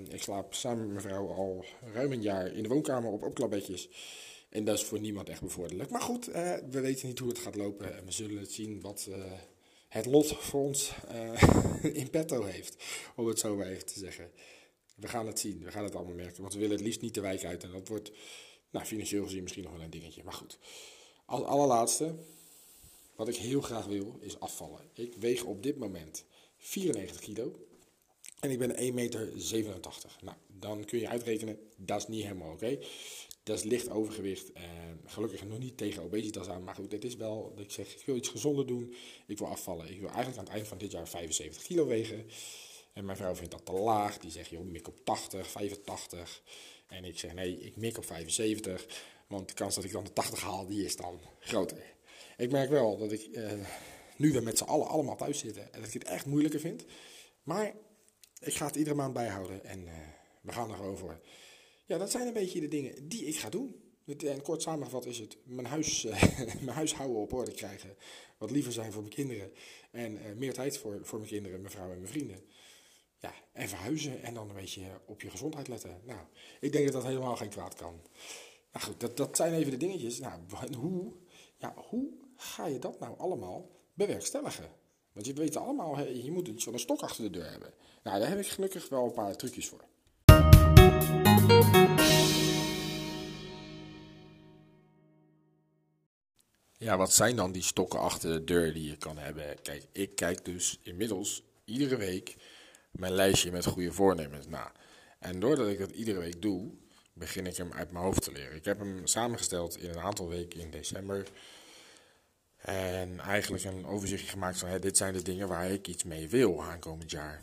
Ik 0.09 0.21
slaap 0.21 0.53
samen 0.53 0.79
met 0.79 0.89
mijn 0.89 1.01
vrouw 1.01 1.27
al 1.27 1.65
ruim 1.93 2.11
een 2.11 2.21
jaar 2.21 2.47
in 2.53 2.63
de 2.63 2.69
woonkamer 2.69 3.11
op 3.11 3.23
opklapbedjes. 3.23 3.89
En 4.49 4.65
dat 4.65 4.77
is 4.77 4.83
voor 4.83 4.99
niemand 4.99 5.29
echt 5.29 5.41
bevorderlijk. 5.41 5.89
Maar 5.89 6.01
goed, 6.01 6.29
uh, 6.29 6.53
we 6.69 6.79
weten 6.79 7.07
niet 7.07 7.19
hoe 7.19 7.29
het 7.29 7.39
gaat 7.39 7.55
lopen. 7.55 7.97
En 7.97 8.05
we 8.05 8.11
zullen 8.11 8.37
het 8.37 8.51
zien 8.51 8.81
wat, 8.81 9.09
het 9.91 10.05
lot 10.05 10.27
voor 10.27 10.61
ons 10.61 10.91
uh, 11.11 11.41
in 12.01 12.09
petto 12.09 12.43
heeft, 12.43 12.83
om 13.15 13.27
het 13.27 13.39
zo 13.39 13.55
maar 13.55 13.67
even 13.67 13.85
te 13.85 13.99
zeggen. 13.99 14.31
We 14.95 15.07
gaan 15.07 15.27
het 15.27 15.39
zien, 15.39 15.63
we 15.63 15.71
gaan 15.71 15.83
het 15.83 15.95
allemaal 15.95 16.13
merken. 16.13 16.41
Want 16.41 16.53
we 16.53 16.59
willen 16.59 16.75
het 16.75 16.85
liefst 16.85 17.01
niet 17.01 17.13
de 17.13 17.21
wijk 17.21 17.43
uit. 17.43 17.63
En 17.63 17.71
dat 17.71 17.87
wordt 17.87 18.11
nou, 18.69 18.85
financieel 18.85 19.23
gezien 19.23 19.41
misschien 19.41 19.63
nog 19.63 19.71
wel 19.71 19.81
een 19.81 19.89
dingetje. 19.89 20.23
Maar 20.23 20.33
goed, 20.33 20.57
als 21.25 21.41
allerlaatste, 21.41 22.15
wat 23.15 23.27
ik 23.27 23.35
heel 23.35 23.61
graag 23.61 23.85
wil, 23.85 24.17
is 24.19 24.39
afvallen. 24.39 24.89
Ik 24.93 25.15
weeg 25.15 25.43
op 25.43 25.63
dit 25.63 25.77
moment 25.77 26.25
94 26.57 27.21
kilo. 27.21 27.65
En 28.39 28.51
ik 28.51 28.59
ben 28.59 28.75
1,87 28.75 28.93
meter. 28.93 29.29
Nou, 30.21 30.37
dan 30.47 30.85
kun 30.85 30.99
je 30.99 31.09
uitrekenen, 31.09 31.59
dat 31.75 32.01
is 32.01 32.07
niet 32.07 32.23
helemaal 32.23 32.51
oké. 32.51 32.79
Dat 33.43 33.57
is 33.57 33.63
licht 33.63 33.89
overgewicht. 33.89 34.51
En 34.51 35.01
gelukkig 35.05 35.45
nog 35.45 35.59
niet 35.59 35.77
tegen 35.77 36.03
obesitas 36.03 36.47
aan. 36.47 36.63
Maar 36.63 36.75
goed, 36.75 36.91
het 36.91 37.03
is 37.03 37.15
wel 37.15 37.51
dat 37.55 37.63
ik 37.63 37.71
zeg, 37.71 37.95
ik 37.95 38.05
wil 38.05 38.15
iets 38.15 38.29
gezonder 38.29 38.67
doen. 38.67 38.95
Ik 39.27 39.37
wil 39.37 39.47
afvallen. 39.47 39.91
Ik 39.91 39.99
wil 39.99 40.09
eigenlijk 40.09 40.37
aan 40.37 40.43
het 40.43 40.53
eind 40.53 40.67
van 40.67 40.77
dit 40.77 40.91
jaar 40.91 41.07
75 41.07 41.63
kilo 41.63 41.85
wegen. 41.85 42.25
En 42.93 43.05
mijn 43.05 43.17
vrouw 43.17 43.35
vindt 43.35 43.51
dat 43.51 43.65
te 43.65 43.71
laag. 43.71 44.17
Die 44.17 44.31
zegt, 44.31 44.49
joh, 44.49 44.65
mik 44.65 44.87
op 44.87 45.05
80, 45.05 45.47
85. 45.47 46.41
En 46.87 47.05
ik 47.05 47.19
zeg, 47.19 47.33
nee, 47.33 47.59
ik 47.59 47.75
mik 47.75 47.97
op 47.97 48.05
75. 48.05 48.87
Want 49.27 49.47
de 49.47 49.53
kans 49.53 49.75
dat 49.75 49.83
ik 49.83 49.91
dan 49.91 50.03
de 50.03 50.13
80 50.13 50.41
haal, 50.41 50.65
die 50.65 50.85
is 50.85 50.95
dan 50.95 51.19
groter. 51.39 51.93
Ik 52.37 52.51
merk 52.51 52.69
wel 52.69 52.97
dat 52.97 53.11
ik 53.11 53.21
eh, 53.21 53.51
nu 54.17 54.31
we 54.31 54.41
met 54.41 54.57
z'n 54.57 54.63
allen 54.63 54.87
allemaal 54.87 55.15
thuis 55.15 55.39
zitten. 55.39 55.73
En 55.73 55.79
dat 55.79 55.87
ik 55.87 55.93
het 55.93 56.03
echt 56.03 56.25
moeilijker 56.25 56.59
vind. 56.59 56.85
Maar 57.43 57.73
ik 58.39 58.53
ga 58.53 58.65
het 58.65 58.75
iedere 58.75 58.95
maand 58.95 59.13
bijhouden. 59.13 59.63
En 59.63 59.79
uh, 59.79 59.91
we 60.41 60.51
gaan 60.51 60.71
er 60.71 60.97
voor. 60.97 61.21
Ja, 61.91 61.97
dat 61.97 62.11
zijn 62.11 62.27
een 62.27 62.33
beetje 62.33 62.59
de 62.59 62.67
dingen 62.67 63.07
die 63.07 63.25
ik 63.25 63.37
ga 63.37 63.49
doen. 63.49 63.75
En 64.05 64.41
kort 64.41 64.61
samengevat 64.61 65.05
is 65.05 65.19
het 65.19 65.37
mijn, 65.43 65.67
huis, 65.67 66.05
uh, 66.05 66.23
mijn 66.65 66.75
huishouden 66.75 67.17
op 67.17 67.33
orde 67.33 67.51
krijgen. 67.51 67.95
Wat 68.37 68.51
liever 68.51 68.71
zijn 68.71 68.91
voor 68.91 69.01
mijn 69.01 69.13
kinderen. 69.13 69.51
En 69.91 70.13
uh, 70.13 70.19
meer 70.35 70.53
tijd 70.53 70.77
voor, 70.77 70.99
voor 71.03 71.17
mijn 71.17 71.29
kinderen, 71.29 71.59
mijn 71.59 71.71
vrouw 71.71 71.91
en 71.91 71.97
mijn 71.97 72.11
vrienden. 72.11 72.39
Ja, 73.19 73.33
en 73.51 73.69
verhuizen 73.69 74.23
en 74.23 74.33
dan 74.33 74.49
een 74.49 74.55
beetje 74.55 74.81
op 75.05 75.21
je 75.21 75.29
gezondheid 75.29 75.67
letten. 75.67 76.01
Nou, 76.05 76.19
ik 76.59 76.71
denk 76.71 76.83
dat 76.83 76.93
dat 76.93 77.03
helemaal 77.03 77.35
geen 77.35 77.49
kwaad 77.49 77.75
kan. 77.75 78.01
Nou 78.71 78.85
goed, 78.85 78.99
dat, 78.99 79.17
dat 79.17 79.35
zijn 79.35 79.53
even 79.53 79.71
de 79.71 79.77
dingetjes. 79.77 80.19
Nou, 80.19 80.41
hoe, 80.77 81.13
ja, 81.57 81.73
hoe 81.89 82.09
ga 82.35 82.65
je 82.65 82.79
dat 82.79 82.99
nou 82.99 83.17
allemaal 83.17 83.69
bewerkstelligen? 83.93 84.69
Want 85.13 85.25
je 85.25 85.33
weet 85.33 85.55
allemaal, 85.55 85.99
je 85.99 86.31
moet 86.31 86.51
zo'n 86.55 86.79
stok 86.79 87.01
achter 87.01 87.23
de 87.23 87.29
deur 87.29 87.51
hebben. 87.51 87.73
Nou, 88.03 88.19
daar 88.19 88.29
heb 88.29 88.39
ik 88.39 88.47
gelukkig 88.47 88.89
wel 88.89 89.05
een 89.05 89.13
paar 89.13 89.35
trucjes 89.35 89.67
voor. 89.67 89.89
Ja, 96.81 96.97
wat 96.97 97.13
zijn 97.13 97.35
dan 97.35 97.51
die 97.51 97.61
stokken 97.61 97.99
achter 97.99 98.29
de 98.29 98.43
deur 98.43 98.73
die 98.73 98.89
je 98.89 98.97
kan 98.97 99.17
hebben? 99.17 99.61
Kijk, 99.61 99.83
ik 99.91 100.15
kijk 100.15 100.45
dus 100.45 100.79
inmiddels 100.83 101.43
iedere 101.65 101.95
week 101.95 102.35
mijn 102.91 103.13
lijstje 103.13 103.51
met 103.51 103.65
goede 103.65 103.91
voornemens 103.91 104.47
na. 104.47 104.71
En 105.19 105.39
doordat 105.39 105.67
ik 105.67 105.79
dat 105.79 105.91
iedere 105.91 106.19
week 106.19 106.41
doe, 106.41 106.71
begin 107.13 107.45
ik 107.45 107.57
hem 107.57 107.71
uit 107.73 107.91
mijn 107.91 108.03
hoofd 108.03 108.23
te 108.23 108.31
leren. 108.31 108.55
Ik 108.55 108.65
heb 108.65 108.79
hem 108.79 109.07
samengesteld 109.07 109.77
in 109.77 109.89
een 109.89 109.99
aantal 109.99 110.27
weken 110.27 110.59
in 110.59 110.71
december. 110.71 111.27
En 112.57 113.19
eigenlijk 113.19 113.63
een 113.63 113.85
overzichtje 113.85 114.29
gemaakt 114.29 114.57
van 114.57 114.69
hè, 114.69 114.79
dit 114.79 114.97
zijn 114.97 115.13
de 115.13 115.21
dingen 115.21 115.47
waar 115.47 115.71
ik 115.71 115.87
iets 115.87 116.03
mee 116.03 116.29
wil 116.29 116.63
aankomend 116.63 117.11
jaar. 117.11 117.41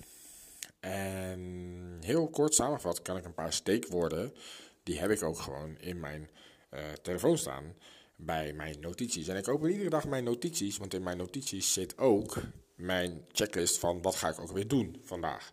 En 0.80 1.98
heel 2.00 2.28
kort 2.28 2.54
samenvat 2.54 3.02
kan 3.02 3.16
ik 3.16 3.24
een 3.24 3.34
paar 3.34 3.52
steekwoorden, 3.52 4.34
die 4.82 4.98
heb 4.98 5.10
ik 5.10 5.22
ook 5.22 5.38
gewoon 5.38 5.78
in 5.78 6.00
mijn 6.00 6.28
uh, 6.74 6.80
telefoon 7.02 7.38
staan 7.38 7.74
bij 8.20 8.52
mijn 8.52 8.80
notities. 8.80 9.28
En 9.28 9.36
ik 9.36 9.48
open 9.48 9.70
iedere 9.70 9.90
dag 9.90 10.06
mijn 10.06 10.24
notities, 10.24 10.76
want 10.76 10.94
in 10.94 11.02
mijn 11.02 11.16
notities 11.16 11.72
zit 11.72 11.98
ook 11.98 12.36
mijn 12.74 13.24
checklist 13.32 13.78
van 13.78 14.02
wat 14.02 14.14
ga 14.14 14.28
ik 14.28 14.40
ook 14.40 14.52
weer 14.52 14.68
doen 14.68 15.00
vandaag. 15.04 15.52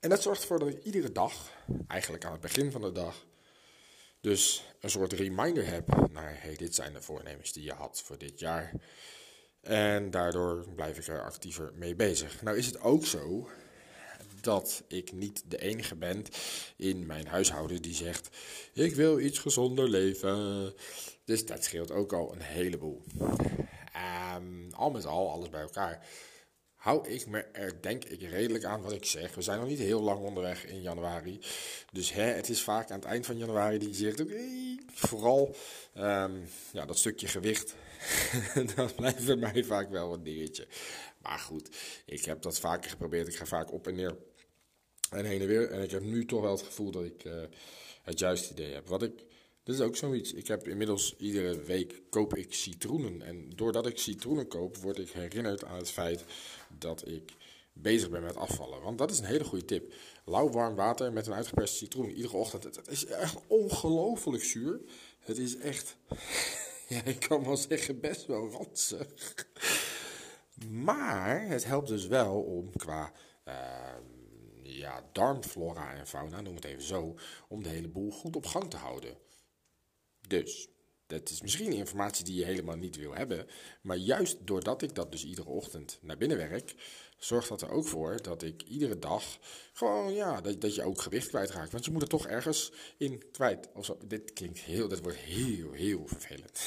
En 0.00 0.08
dat 0.08 0.22
zorgt 0.22 0.40
ervoor 0.40 0.58
dat 0.58 0.68
ik 0.68 0.84
iedere 0.84 1.12
dag, 1.12 1.52
eigenlijk 1.88 2.24
aan 2.24 2.32
het 2.32 2.40
begin 2.40 2.72
van 2.72 2.80
de 2.80 2.92
dag, 2.92 3.26
dus 4.20 4.64
een 4.80 4.90
soort 4.90 5.12
reminder 5.12 5.66
heb 5.66 6.10
naar 6.12 6.42
hey, 6.42 6.56
dit 6.56 6.74
zijn 6.74 6.92
de 6.92 7.02
voornemens 7.02 7.52
die 7.52 7.64
je 7.64 7.72
had 7.72 8.02
voor 8.02 8.18
dit 8.18 8.38
jaar. 8.38 8.72
En 9.60 10.10
daardoor 10.10 10.66
blijf 10.74 10.98
ik 10.98 11.06
er 11.06 11.22
actiever 11.22 11.72
mee 11.74 11.94
bezig. 11.94 12.42
Nou 12.42 12.56
is 12.56 12.66
het 12.66 12.80
ook 12.80 13.06
zo 13.06 13.48
dat 14.46 14.82
ik 14.88 15.12
niet 15.12 15.42
de 15.48 15.58
enige 15.58 15.94
ben 15.94 16.24
in 16.76 17.06
mijn 17.06 17.26
huishouden 17.26 17.82
die 17.82 17.94
zegt: 17.94 18.28
Ik 18.72 18.94
wil 18.94 19.20
iets 19.20 19.38
gezonder 19.38 19.88
leven. 19.88 20.74
Dus 21.24 21.46
dat 21.46 21.64
scheelt 21.64 21.90
ook 21.90 22.12
al 22.12 22.32
een 22.32 22.40
heleboel. 22.40 23.02
Um, 24.36 24.68
al 24.72 24.90
met 24.90 25.06
al, 25.06 25.30
alles 25.30 25.48
bij 25.48 25.60
elkaar, 25.60 26.06
hou 26.74 27.08
ik 27.08 27.26
me 27.26 27.38
er 27.38 27.82
denk 27.82 28.04
ik 28.04 28.20
redelijk 28.20 28.64
aan 28.64 28.82
wat 28.82 28.92
ik 28.92 29.04
zeg. 29.04 29.34
We 29.34 29.42
zijn 29.42 29.58
nog 29.60 29.68
niet 29.68 29.78
heel 29.78 30.02
lang 30.02 30.20
onderweg 30.20 30.66
in 30.66 30.82
januari. 30.82 31.40
Dus 31.92 32.12
hè, 32.12 32.24
het 32.24 32.48
is 32.48 32.62
vaak 32.62 32.90
aan 32.90 32.98
het 32.98 33.08
eind 33.08 33.26
van 33.26 33.38
januari 33.38 33.78
die 33.78 33.88
je 33.88 33.94
zegt, 33.94 34.22
vooral 34.94 35.56
um, 35.96 36.48
ja, 36.72 36.86
dat 36.86 36.98
stukje 36.98 37.26
gewicht, 37.26 37.74
dat 38.76 38.96
blijft 38.96 39.26
bij 39.26 39.36
mij 39.36 39.64
vaak 39.64 39.90
wel 39.90 40.12
een 40.12 40.22
dingetje. 40.22 40.66
Maar 41.22 41.38
goed, 41.38 41.68
ik 42.04 42.24
heb 42.24 42.42
dat 42.42 42.58
vaker 42.58 42.90
geprobeerd. 42.90 43.28
Ik 43.28 43.36
ga 43.36 43.44
vaak 43.44 43.72
op 43.72 43.86
en 43.86 43.94
neer 43.94 44.16
en 45.10 45.24
heen 45.24 45.40
en 45.40 45.46
weer. 45.46 45.70
En 45.70 45.82
ik 45.82 45.90
heb 45.90 46.02
nu 46.02 46.24
toch 46.24 46.40
wel 46.40 46.50
het 46.50 46.62
gevoel 46.62 46.90
dat 46.90 47.04
ik 47.04 47.24
uh, 47.24 47.34
het 48.02 48.18
juiste 48.18 48.52
idee 48.52 48.72
heb. 48.72 48.88
Wat 48.88 49.02
ik 49.02 49.24
dat 49.66 49.74
is 49.74 49.80
ook 49.80 49.96
zoiets. 49.96 50.32
Ik 50.32 50.46
heb 50.46 50.68
inmiddels 50.68 51.14
iedere 51.18 51.62
week 51.62 52.02
koop 52.10 52.36
ik 52.36 52.54
citroenen. 52.54 53.22
En 53.22 53.50
doordat 53.54 53.86
ik 53.86 53.98
citroenen 53.98 54.48
koop, 54.48 54.76
word 54.76 54.98
ik 54.98 55.10
herinnerd 55.10 55.64
aan 55.64 55.76
het 55.76 55.90
feit 55.90 56.24
dat 56.78 57.08
ik 57.08 57.32
bezig 57.72 58.10
ben 58.10 58.22
met 58.22 58.36
afvallen. 58.36 58.82
Want 58.82 58.98
dat 58.98 59.10
is 59.10 59.18
een 59.18 59.24
hele 59.24 59.44
goede 59.44 59.64
tip. 59.64 59.92
Lauw 60.24 60.50
warm 60.50 60.74
water 60.74 61.12
met 61.12 61.26
een 61.26 61.32
uitgeperste 61.32 61.76
citroen. 61.76 62.10
Iedere 62.10 62.36
ochtend. 62.36 62.64
Het 62.64 62.88
is 62.88 63.06
echt 63.06 63.36
ongelooflijk 63.46 64.44
zuur. 64.44 64.80
Het 65.18 65.38
is 65.38 65.56
echt, 65.56 65.96
ja, 66.88 67.04
ik 67.04 67.20
kan 67.20 67.44
wel 67.44 67.56
zeggen, 67.56 68.00
best 68.00 68.26
wel 68.26 68.50
ranzig. 68.50 69.06
Maar 70.70 71.48
het 71.48 71.64
helpt 71.64 71.88
dus 71.88 72.06
wel 72.06 72.40
om 72.40 72.72
qua 72.76 73.12
uh, 73.48 73.54
ja, 74.66 75.08
darmflora 75.12 75.94
en 75.94 76.06
fauna, 76.06 76.40
noem 76.40 76.54
het 76.54 76.64
even 76.64 76.82
zo, 76.82 77.18
om 77.48 77.62
de 77.62 77.68
hele 77.68 77.88
boel 77.88 78.10
goed 78.10 78.36
op 78.36 78.46
gang 78.46 78.70
te 78.70 78.76
houden. 78.76 79.16
Dus, 80.28 80.68
dat 81.06 81.30
is 81.30 81.42
misschien 81.42 81.72
informatie 81.72 82.24
die 82.24 82.34
je 82.34 82.44
helemaal 82.44 82.76
niet 82.76 82.96
wil 82.96 83.14
hebben. 83.14 83.46
Maar 83.80 83.96
juist 83.96 84.46
doordat 84.46 84.82
ik 84.82 84.94
dat 84.94 85.12
dus 85.12 85.24
iedere 85.24 85.48
ochtend 85.48 85.98
naar 86.02 86.16
binnen 86.16 86.36
werk, 86.36 86.74
zorgt 87.18 87.48
dat 87.48 87.62
er 87.62 87.70
ook 87.70 87.86
voor 87.86 88.22
dat 88.22 88.42
ik 88.42 88.62
iedere 88.62 88.98
dag 88.98 89.38
gewoon, 89.72 90.14
ja, 90.14 90.40
dat, 90.40 90.60
dat 90.60 90.74
je 90.74 90.82
ook 90.82 91.00
gewicht 91.00 91.28
kwijtraakt. 91.28 91.72
Want 91.72 91.84
je 91.84 91.90
moet 91.90 92.02
er 92.02 92.08
toch 92.08 92.26
ergens 92.26 92.72
in 92.96 93.30
kwijt. 93.30 93.68
Dit 94.06 94.32
klinkt 94.32 94.58
heel, 94.58 94.88
dat 94.88 95.00
wordt 95.00 95.18
heel, 95.18 95.72
heel 95.72 96.06
vervelend. 96.06 96.60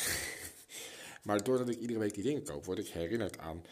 maar 1.24 1.44
doordat 1.44 1.70
ik 1.70 1.80
iedere 1.80 2.00
week 2.00 2.14
die 2.14 2.24
dingen 2.24 2.44
koop, 2.44 2.66
word 2.66 2.80
ik 2.80 2.88
herinnerd 2.88 3.38
aan 3.38 3.64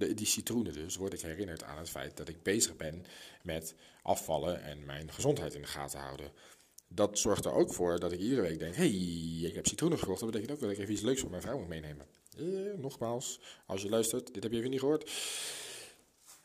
de, 0.00 0.14
die 0.14 0.26
citroenen 0.26 0.72
dus, 0.72 0.96
word 0.96 1.12
ik 1.12 1.20
herinnerd 1.20 1.62
aan 1.62 1.78
het 1.78 1.90
feit 1.90 2.16
dat 2.16 2.28
ik 2.28 2.42
bezig 2.42 2.76
ben 2.76 3.04
met 3.42 3.74
afvallen 4.02 4.62
en 4.62 4.84
mijn 4.84 5.12
gezondheid 5.12 5.54
in 5.54 5.60
de 5.60 5.66
gaten 5.66 6.00
houden 6.00 6.32
dat 6.92 7.18
zorgt 7.18 7.44
er 7.44 7.52
ook 7.52 7.74
voor 7.74 8.00
dat 8.00 8.12
ik 8.12 8.20
iedere 8.20 8.40
week 8.40 8.58
denk: 8.58 8.74
hey, 8.74 8.90
ik 9.42 9.54
heb 9.54 9.66
citroenen 9.66 9.98
gekocht. 9.98 10.20
Dat 10.20 10.30
betekent 10.30 10.54
ook 10.54 10.60
dat 10.60 10.70
ik 10.70 10.78
even 10.78 10.92
iets 10.92 11.02
leuks 11.02 11.20
voor 11.20 11.30
mijn 11.30 11.42
vrouw 11.42 11.58
moet 11.58 11.68
meenemen. 11.68 12.06
Eh, 12.38 12.78
nogmaals, 12.78 13.40
als 13.66 13.82
je 13.82 13.88
luistert, 13.88 14.34
dit 14.34 14.42
heb 14.42 14.52
je 14.52 14.58
even 14.58 14.70
niet 14.70 14.80
gehoord. 14.80 15.10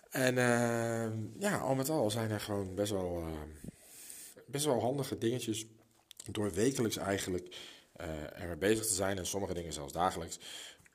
En 0.10 0.36
uh, 0.36 1.40
ja, 1.40 1.58
al 1.58 1.76
met 1.76 1.90
al 1.90 2.12
zijn 2.12 2.32
er 2.32 2.40
gewoon 2.40 2.76
best 2.76 2.92
wel, 2.92 3.20
uh, 3.20 3.42
best 4.48 4.66
wel 4.66 4.80
handige 4.80 5.18
dingetjes. 5.18 5.66
Door 6.32 6.54
wekelijks 6.54 6.98
eigenlijk 6.98 7.56
uh, 8.02 8.42
er 8.42 8.58
bezig 8.58 8.86
te 8.86 8.94
zijn 8.94 9.18
en 9.18 9.26
sommige 9.26 9.54
dingen 9.54 9.74
zelfs 9.74 9.94
dagelijks 9.94 10.40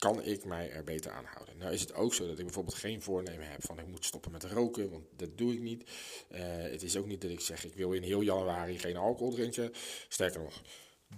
kan 0.01 0.25
ik 0.25 0.45
mij 0.45 0.71
er 0.71 0.85
beter 0.85 1.11
aan 1.11 1.25
houden. 1.25 1.59
Nou 1.59 1.73
is 1.73 1.81
het 1.81 1.95
ook 1.95 2.15
zo 2.15 2.27
dat 2.27 2.39
ik 2.39 2.45
bijvoorbeeld 2.45 2.75
geen 2.75 3.03
voornemen 3.03 3.51
heb 3.51 3.65
van 3.65 3.79
ik 3.79 3.87
moet 3.87 4.05
stoppen 4.05 4.33
met 4.33 4.45
roken, 4.45 4.91
want 4.91 5.05
dat 5.17 5.39
doe 5.39 5.53
ik 5.53 5.61
niet. 5.61 5.91
Uh, 6.31 6.39
het 6.43 6.83
is 6.83 6.97
ook 6.97 7.07
niet 7.07 7.21
dat 7.21 7.31
ik 7.31 7.41
zeg 7.41 7.65
ik 7.65 7.75
wil 7.75 7.93
in 7.93 8.03
heel 8.03 8.21
januari 8.21 8.79
geen 8.79 8.97
alcohol 8.97 9.33
drinken. 9.33 9.73
Sterker 10.09 10.41
nog, 10.41 10.63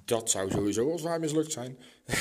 dat 0.05 0.31
zou 0.31 0.51
sowieso 0.51 0.91
al 0.91 0.99
zwaar 0.99 1.21
mislukt 1.21 1.53
zijn. 1.53 1.79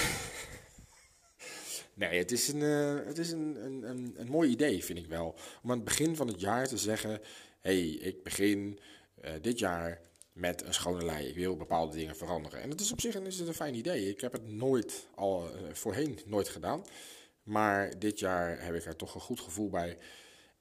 nee, 1.94 2.18
het 2.18 2.32
is, 2.32 2.48
een, 2.48 2.62
uh, 2.62 3.06
het 3.06 3.18
is 3.18 3.32
een, 3.32 3.66
een, 3.66 3.90
een, 3.90 4.14
een 4.18 4.28
mooi 4.28 4.50
idee 4.50 4.84
vind 4.84 5.00
ik 5.00 5.08
wel. 5.08 5.36
Om 5.64 5.72
aan 5.72 5.76
het 5.76 5.86
begin 5.86 6.16
van 6.16 6.28
het 6.28 6.40
jaar 6.40 6.68
te 6.68 6.78
zeggen, 6.78 7.22
hey, 7.60 7.90
ik 7.90 8.24
begin 8.24 8.80
uh, 9.22 9.32
dit 9.42 9.60
jaar 9.60 10.02
met 10.42 10.66
een 10.66 10.74
schone 10.74 11.06
lei. 11.06 11.28
Ik 11.28 11.36
wil 11.36 11.58
bepaalde 11.58 11.98
dingen 11.98 12.16
veranderen. 12.16 12.62
En 12.62 12.70
dat 12.70 12.80
is 12.80 12.92
op 12.92 13.02
zich 13.02 13.16
is 13.16 13.40
het 13.40 13.48
een 13.48 13.54
fijn 13.54 13.76
idee. 13.76 14.10
Ik 14.10 14.22
heb 14.22 14.32
het 14.32 14.48
nooit 14.48 15.08
al 15.16 15.46
uh, 15.46 15.74
voorheen 15.74 16.20
nooit 16.26 16.50
gedaan. 16.50 16.86
Maar 17.44 18.00
dit 18.00 18.20
jaar 18.20 18.66
heb 18.66 18.76
ik 18.76 18.86
er 18.86 18.96
toch 18.96 19.16
een 19.16 19.22
goed 19.22 19.40
gevoel 19.40 19.70
bij. 19.70 19.98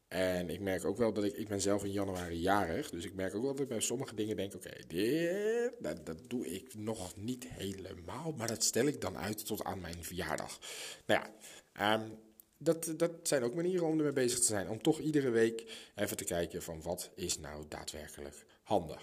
En 0.08 0.50
ik 0.50 0.60
merk 0.60 0.84
ook 0.84 0.96
wel 0.96 1.12
dat 1.12 1.24
ik, 1.24 1.36
ik 1.36 1.48
ben 1.48 1.60
zelf 1.60 1.84
in 1.84 1.92
januari 1.92 2.40
jarig. 2.40 2.90
Dus 2.90 3.04
ik 3.04 3.14
merk 3.14 3.34
ook 3.34 3.42
wel 3.42 3.52
dat 3.52 3.62
ik 3.62 3.68
bij 3.68 3.80
sommige 3.80 4.14
dingen 4.14 4.36
denk, 4.36 4.54
oké, 4.54 4.70
dit, 4.86 5.72
dat, 6.04 6.18
doe 6.28 6.46
ik 6.46 6.74
nog 6.74 7.16
niet 7.16 7.48
helemaal. 7.48 8.32
Maar 8.36 8.48
dat 8.48 8.64
stel 8.64 8.86
ik 8.86 9.00
dan 9.00 9.18
uit 9.18 9.46
tot 9.46 9.64
aan 9.64 9.80
mijn 9.80 10.04
verjaardag. 10.04 10.58
Nou 11.06 11.24
ja, 11.72 11.94
um, 11.94 12.18
dat, 12.58 12.92
dat 12.96 13.12
zijn 13.22 13.42
ook 13.42 13.54
manieren 13.54 13.86
om 13.86 13.98
ermee 13.98 14.12
bezig 14.12 14.38
te 14.38 14.46
zijn. 14.46 14.68
Om 14.68 14.82
toch 14.82 14.98
iedere 14.98 15.30
week 15.30 15.90
even 15.94 16.16
te 16.16 16.24
kijken 16.24 16.62
van 16.62 16.82
wat 16.82 17.10
is 17.14 17.38
nou 17.38 17.64
daadwerkelijk 17.68 18.44
handig. 18.62 19.02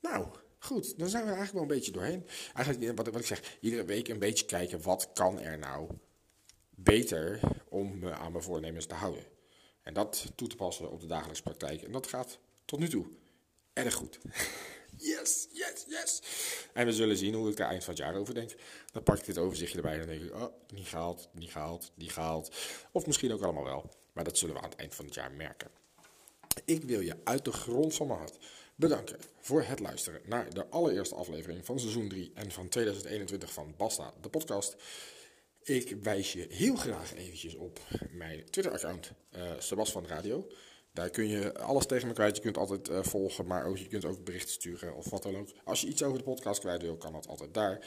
Nou, 0.00 0.26
goed, 0.58 0.98
dan 0.98 1.08
zijn 1.08 1.24
we 1.24 1.32
eigenlijk 1.32 1.52
wel 1.52 1.62
een 1.62 1.78
beetje 1.78 1.92
doorheen. 1.92 2.26
Eigenlijk, 2.54 2.96
wat, 2.96 3.06
wat 3.06 3.20
ik 3.20 3.26
zeg, 3.26 3.58
iedere 3.60 3.84
week 3.84 4.08
een 4.08 4.18
beetje 4.18 4.44
kijken, 4.44 4.82
wat 4.82 5.10
kan 5.12 5.40
er 5.40 5.58
nou 5.58 5.90
beter 6.70 7.40
om 7.68 7.98
me 7.98 8.12
aan 8.12 8.32
mijn 8.32 8.44
voornemens 8.44 8.86
te 8.86 8.94
houden. 8.94 9.24
En 9.82 9.94
dat 9.94 10.32
toe 10.34 10.48
te 10.48 10.56
passen 10.56 10.90
op 10.90 11.00
de 11.00 11.06
dagelijkse 11.06 11.42
praktijk. 11.42 11.82
En 11.82 11.92
dat 11.92 12.06
gaat 12.06 12.38
tot 12.64 12.78
nu 12.78 12.88
toe 12.88 13.06
erg 13.72 13.94
goed. 13.94 14.18
Yes, 14.96 15.48
yes, 15.52 15.84
yes. 15.88 16.22
En 16.72 16.86
we 16.86 16.92
zullen 16.92 17.16
zien 17.16 17.34
hoe 17.34 17.50
ik 17.50 17.58
er 17.58 17.66
eind 17.66 17.84
van 17.84 17.94
het 17.94 18.02
jaar 18.02 18.14
over 18.14 18.34
denk. 18.34 18.54
Dan 18.92 19.02
pak 19.02 19.18
ik 19.18 19.24
dit 19.24 19.38
overzichtje 19.38 19.76
erbij 19.76 19.92
en 19.92 19.98
dan 19.98 20.08
denk 20.08 20.22
ik, 20.22 20.34
oh, 20.34 20.52
niet 20.68 20.86
gehaald, 20.86 21.28
niet 21.32 21.50
gehaald, 21.50 21.92
niet 21.94 22.12
gehaald. 22.12 22.56
Of 22.92 23.06
misschien 23.06 23.32
ook 23.32 23.42
allemaal 23.42 23.64
wel. 23.64 23.90
Maar 24.12 24.24
dat 24.24 24.38
zullen 24.38 24.54
we 24.54 24.60
aan 24.60 24.68
het 24.68 24.78
eind 24.78 24.94
van 24.94 25.04
het 25.04 25.14
jaar 25.14 25.32
merken. 25.32 25.70
Ik 26.64 26.84
wil 26.84 27.00
je 27.00 27.16
uit 27.24 27.44
de 27.44 27.52
grond 27.52 27.94
van 27.94 28.06
mijn 28.06 28.18
hart 28.18 28.38
bedanken 28.74 29.18
voor 29.40 29.62
het 29.62 29.80
luisteren 29.80 30.20
naar 30.24 30.54
de 30.54 30.66
allereerste 30.68 31.14
aflevering 31.14 31.64
van 31.64 31.80
seizoen 31.80 32.08
3 32.08 32.30
en 32.34 32.50
van 32.50 32.68
2021 32.68 33.52
van 33.52 33.74
Basta, 33.76 34.14
de 34.20 34.28
podcast. 34.28 34.76
Ik 35.62 35.96
wijs 36.02 36.32
je 36.32 36.46
heel 36.50 36.76
graag 36.76 37.14
eventjes 37.14 37.54
op 37.54 37.80
mijn 38.10 38.44
Twitter-account, 38.50 39.12
uh, 39.36 39.42
Sebas 39.58 39.92
van 39.92 40.06
Radio. 40.06 40.46
Daar 40.92 41.10
kun 41.10 41.28
je 41.28 41.58
alles 41.58 41.86
tegen 41.86 42.08
me 42.08 42.14
kwijt. 42.14 42.36
Je 42.36 42.42
kunt 42.42 42.56
altijd 42.56 42.88
uh, 42.88 43.02
volgen, 43.02 43.46
maar 43.46 43.66
ook, 43.66 43.78
je 43.78 43.86
kunt 43.86 44.04
ook 44.04 44.24
berichten 44.24 44.52
sturen 44.52 44.94
of 44.94 45.10
wat 45.10 45.22
dan 45.22 45.36
ook. 45.36 45.48
Als 45.64 45.80
je 45.80 45.86
iets 45.86 46.02
over 46.02 46.18
de 46.18 46.24
podcast 46.24 46.60
kwijt 46.60 46.82
wil, 46.82 46.96
kan 46.96 47.12
dat 47.12 47.28
altijd 47.28 47.54
daar. 47.54 47.86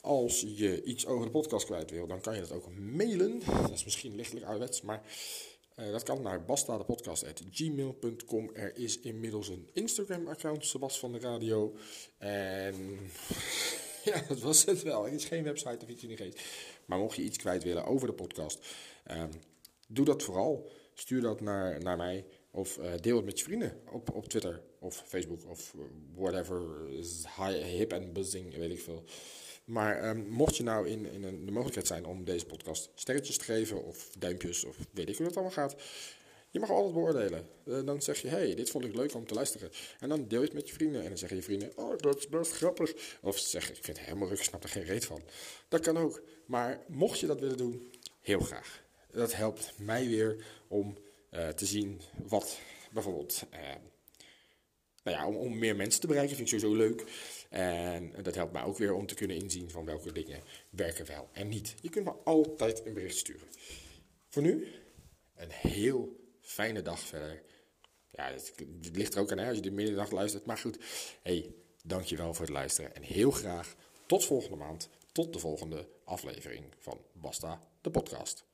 Als 0.00 0.40
je 0.40 0.82
iets 0.84 1.06
over 1.06 1.24
de 1.24 1.32
podcast 1.32 1.66
kwijt 1.66 1.90
wil, 1.90 2.06
dan 2.06 2.20
kan 2.20 2.34
je 2.34 2.40
dat 2.40 2.52
ook 2.52 2.68
mailen. 2.74 3.42
Dat 3.46 3.70
is 3.70 3.84
misschien 3.84 4.16
lichtelijk 4.16 4.46
ouderwets, 4.46 4.82
maar 4.82 5.02
uh, 5.78 5.90
dat 5.90 6.02
kan 6.02 6.22
naar 6.22 6.44
bastadepodcast.gmail.com. 6.44 8.50
Er 8.54 8.76
is 8.76 9.00
inmiddels 9.00 9.48
een 9.48 9.68
Instagram-account, 9.72 10.66
Sebas 10.66 10.98
van 10.98 11.12
de 11.12 11.18
Radio. 11.18 11.74
En 12.18 12.98
ja, 14.04 14.22
dat 14.28 14.40
was 14.40 14.64
het 14.64 14.82
wel. 14.82 15.06
Er 15.06 15.12
is 15.12 15.24
geen 15.24 15.44
website 15.44 15.78
of 15.82 15.88
iets 15.88 16.02
in 16.02 16.08
de 16.08 16.16
geest. 16.16 16.40
Maar 16.84 16.98
mocht 16.98 17.16
je 17.16 17.22
iets 17.22 17.38
kwijt 17.38 17.62
willen 17.62 17.84
over 17.84 18.06
de 18.06 18.14
podcast, 18.14 18.66
um, 19.10 19.30
doe 19.88 20.04
dat 20.04 20.22
vooral. 20.22 20.70
Stuur 20.94 21.20
dat 21.20 21.40
naar, 21.40 21.82
naar 21.82 21.96
mij 21.96 22.24
of 22.50 22.78
uh, 22.78 22.92
deel 23.00 23.16
het 23.16 23.24
met 23.24 23.38
je 23.38 23.44
vrienden 23.44 23.80
op, 23.92 24.14
op 24.14 24.28
Twitter 24.28 24.62
of 24.78 25.04
Facebook 25.06 25.48
of 25.48 25.74
whatever. 26.14 26.86
Hip 27.64 27.92
en 27.92 28.12
buzzing, 28.12 28.56
weet 28.56 28.70
ik 28.70 28.80
veel. 28.80 29.04
Maar 29.68 30.08
um, 30.08 30.28
mocht 30.28 30.56
je 30.56 30.62
nou 30.62 30.88
in, 30.88 31.12
in 31.12 31.44
de 31.44 31.52
mogelijkheid 31.52 31.86
zijn 31.86 32.06
om 32.06 32.24
deze 32.24 32.46
podcast 32.46 32.90
sterretjes 32.94 33.38
te 33.38 33.44
geven 33.44 33.84
of 33.84 34.10
duimpjes 34.18 34.64
of 34.64 34.76
weet 34.92 35.08
ik 35.08 35.16
hoe 35.16 35.26
dat 35.26 35.34
allemaal 35.34 35.52
gaat. 35.52 35.76
Je 36.50 36.60
mag 36.60 36.70
altijd 36.70 36.94
beoordelen. 36.94 37.46
Uh, 37.64 37.84
dan 37.84 38.02
zeg 38.02 38.20
je, 38.20 38.28
hey, 38.28 38.54
dit 38.54 38.70
vond 38.70 38.84
ik 38.84 38.94
leuk 38.94 39.14
om 39.14 39.26
te 39.26 39.34
luisteren. 39.34 39.70
En 40.00 40.08
dan 40.08 40.28
deel 40.28 40.40
je 40.40 40.44
het 40.44 40.54
met 40.54 40.68
je 40.68 40.74
vrienden. 40.74 41.02
En 41.02 41.08
dan 41.08 41.18
zeggen 41.18 41.36
je 41.36 41.42
vrienden, 41.42 41.72
oh, 41.76 41.98
dat 41.98 42.18
is 42.18 42.28
best 42.28 42.52
grappig. 42.52 43.18
Of 43.20 43.38
ze 43.38 43.48
zeggen, 43.48 43.76
ik 43.76 43.84
vind 43.84 43.96
het 43.96 44.06
helemaal 44.06 44.28
leuk, 44.28 44.38
ik 44.38 44.44
snap 44.44 44.62
er 44.62 44.68
geen 44.68 44.84
reet 44.84 45.04
van. 45.04 45.22
Dat 45.68 45.80
kan 45.80 45.96
ook. 45.96 46.22
Maar 46.46 46.80
mocht 46.86 47.18
je 47.18 47.26
dat 47.26 47.40
willen 47.40 47.56
doen, 47.56 47.92
heel 48.20 48.40
graag. 48.40 48.82
Dat 49.10 49.34
helpt 49.34 49.72
mij 49.78 50.06
weer 50.06 50.46
om 50.68 50.96
uh, 51.30 51.48
te 51.48 51.66
zien 51.66 52.00
wat 52.26 52.58
bijvoorbeeld... 52.92 53.42
Uh, 53.54 53.58
nou 55.02 55.16
ja, 55.16 55.26
om, 55.26 55.36
om 55.36 55.58
meer 55.58 55.76
mensen 55.76 56.00
te 56.00 56.06
bereiken 56.06 56.36
vind 56.36 56.52
ik 56.52 56.60
sowieso 56.60 56.82
leuk. 56.82 57.04
En 57.50 58.12
dat 58.22 58.34
helpt 58.34 58.52
mij 58.52 58.62
ook 58.62 58.78
weer 58.78 58.92
om 58.92 59.06
te 59.06 59.14
kunnen 59.14 59.36
inzien 59.36 59.70
van 59.70 59.84
welke 59.84 60.12
dingen 60.12 60.42
werken 60.70 61.06
wel 61.06 61.28
en 61.32 61.48
niet. 61.48 61.74
Je 61.80 61.90
kunt 61.90 62.04
me 62.04 62.12
altijd 62.24 62.86
een 62.86 62.94
bericht 62.94 63.16
sturen. 63.16 63.48
Voor 64.28 64.42
nu, 64.42 64.66
een 65.36 65.50
heel 65.50 66.16
fijne 66.40 66.82
dag 66.82 67.00
verder. 67.00 67.42
Ja, 68.10 68.32
het, 68.32 68.54
ligt 68.92 69.14
er 69.14 69.20
ook 69.20 69.32
aan 69.32 69.38
hè, 69.38 69.46
als 69.46 69.56
je 69.56 69.62
de 69.62 69.70
middag 69.70 70.10
luistert. 70.10 70.46
Maar 70.46 70.58
goed, 70.58 70.78
hey, 71.22 71.54
dankjewel 71.84 72.34
voor 72.34 72.44
het 72.44 72.54
luisteren. 72.54 72.94
En 72.94 73.02
heel 73.02 73.30
graag 73.30 73.74
tot 74.06 74.24
volgende 74.24 74.56
maand. 74.56 74.88
Tot 75.12 75.32
de 75.32 75.38
volgende 75.38 75.88
aflevering 76.04 76.64
van 76.78 77.00
Basta, 77.12 77.60
de 77.80 77.90
podcast. 77.90 78.47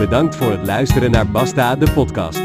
Bedankt 0.00 0.36
voor 0.36 0.50
het 0.50 0.66
luisteren 0.66 1.10
naar 1.10 1.30
Basta, 1.30 1.76
de 1.76 1.92
podcast. 1.92 2.40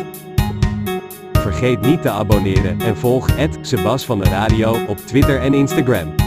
Vergeet 1.32 1.82
niet 1.82 2.02
te 2.02 2.10
abonneren 2.10 2.82
en 2.82 2.98
volg 2.98 3.30
Sebas 3.62 4.06
van 4.06 4.20
de 4.20 4.30
Radio 4.30 4.78
op 4.88 4.98
Twitter 4.98 5.42
en 5.42 5.54
Instagram. 5.54 6.25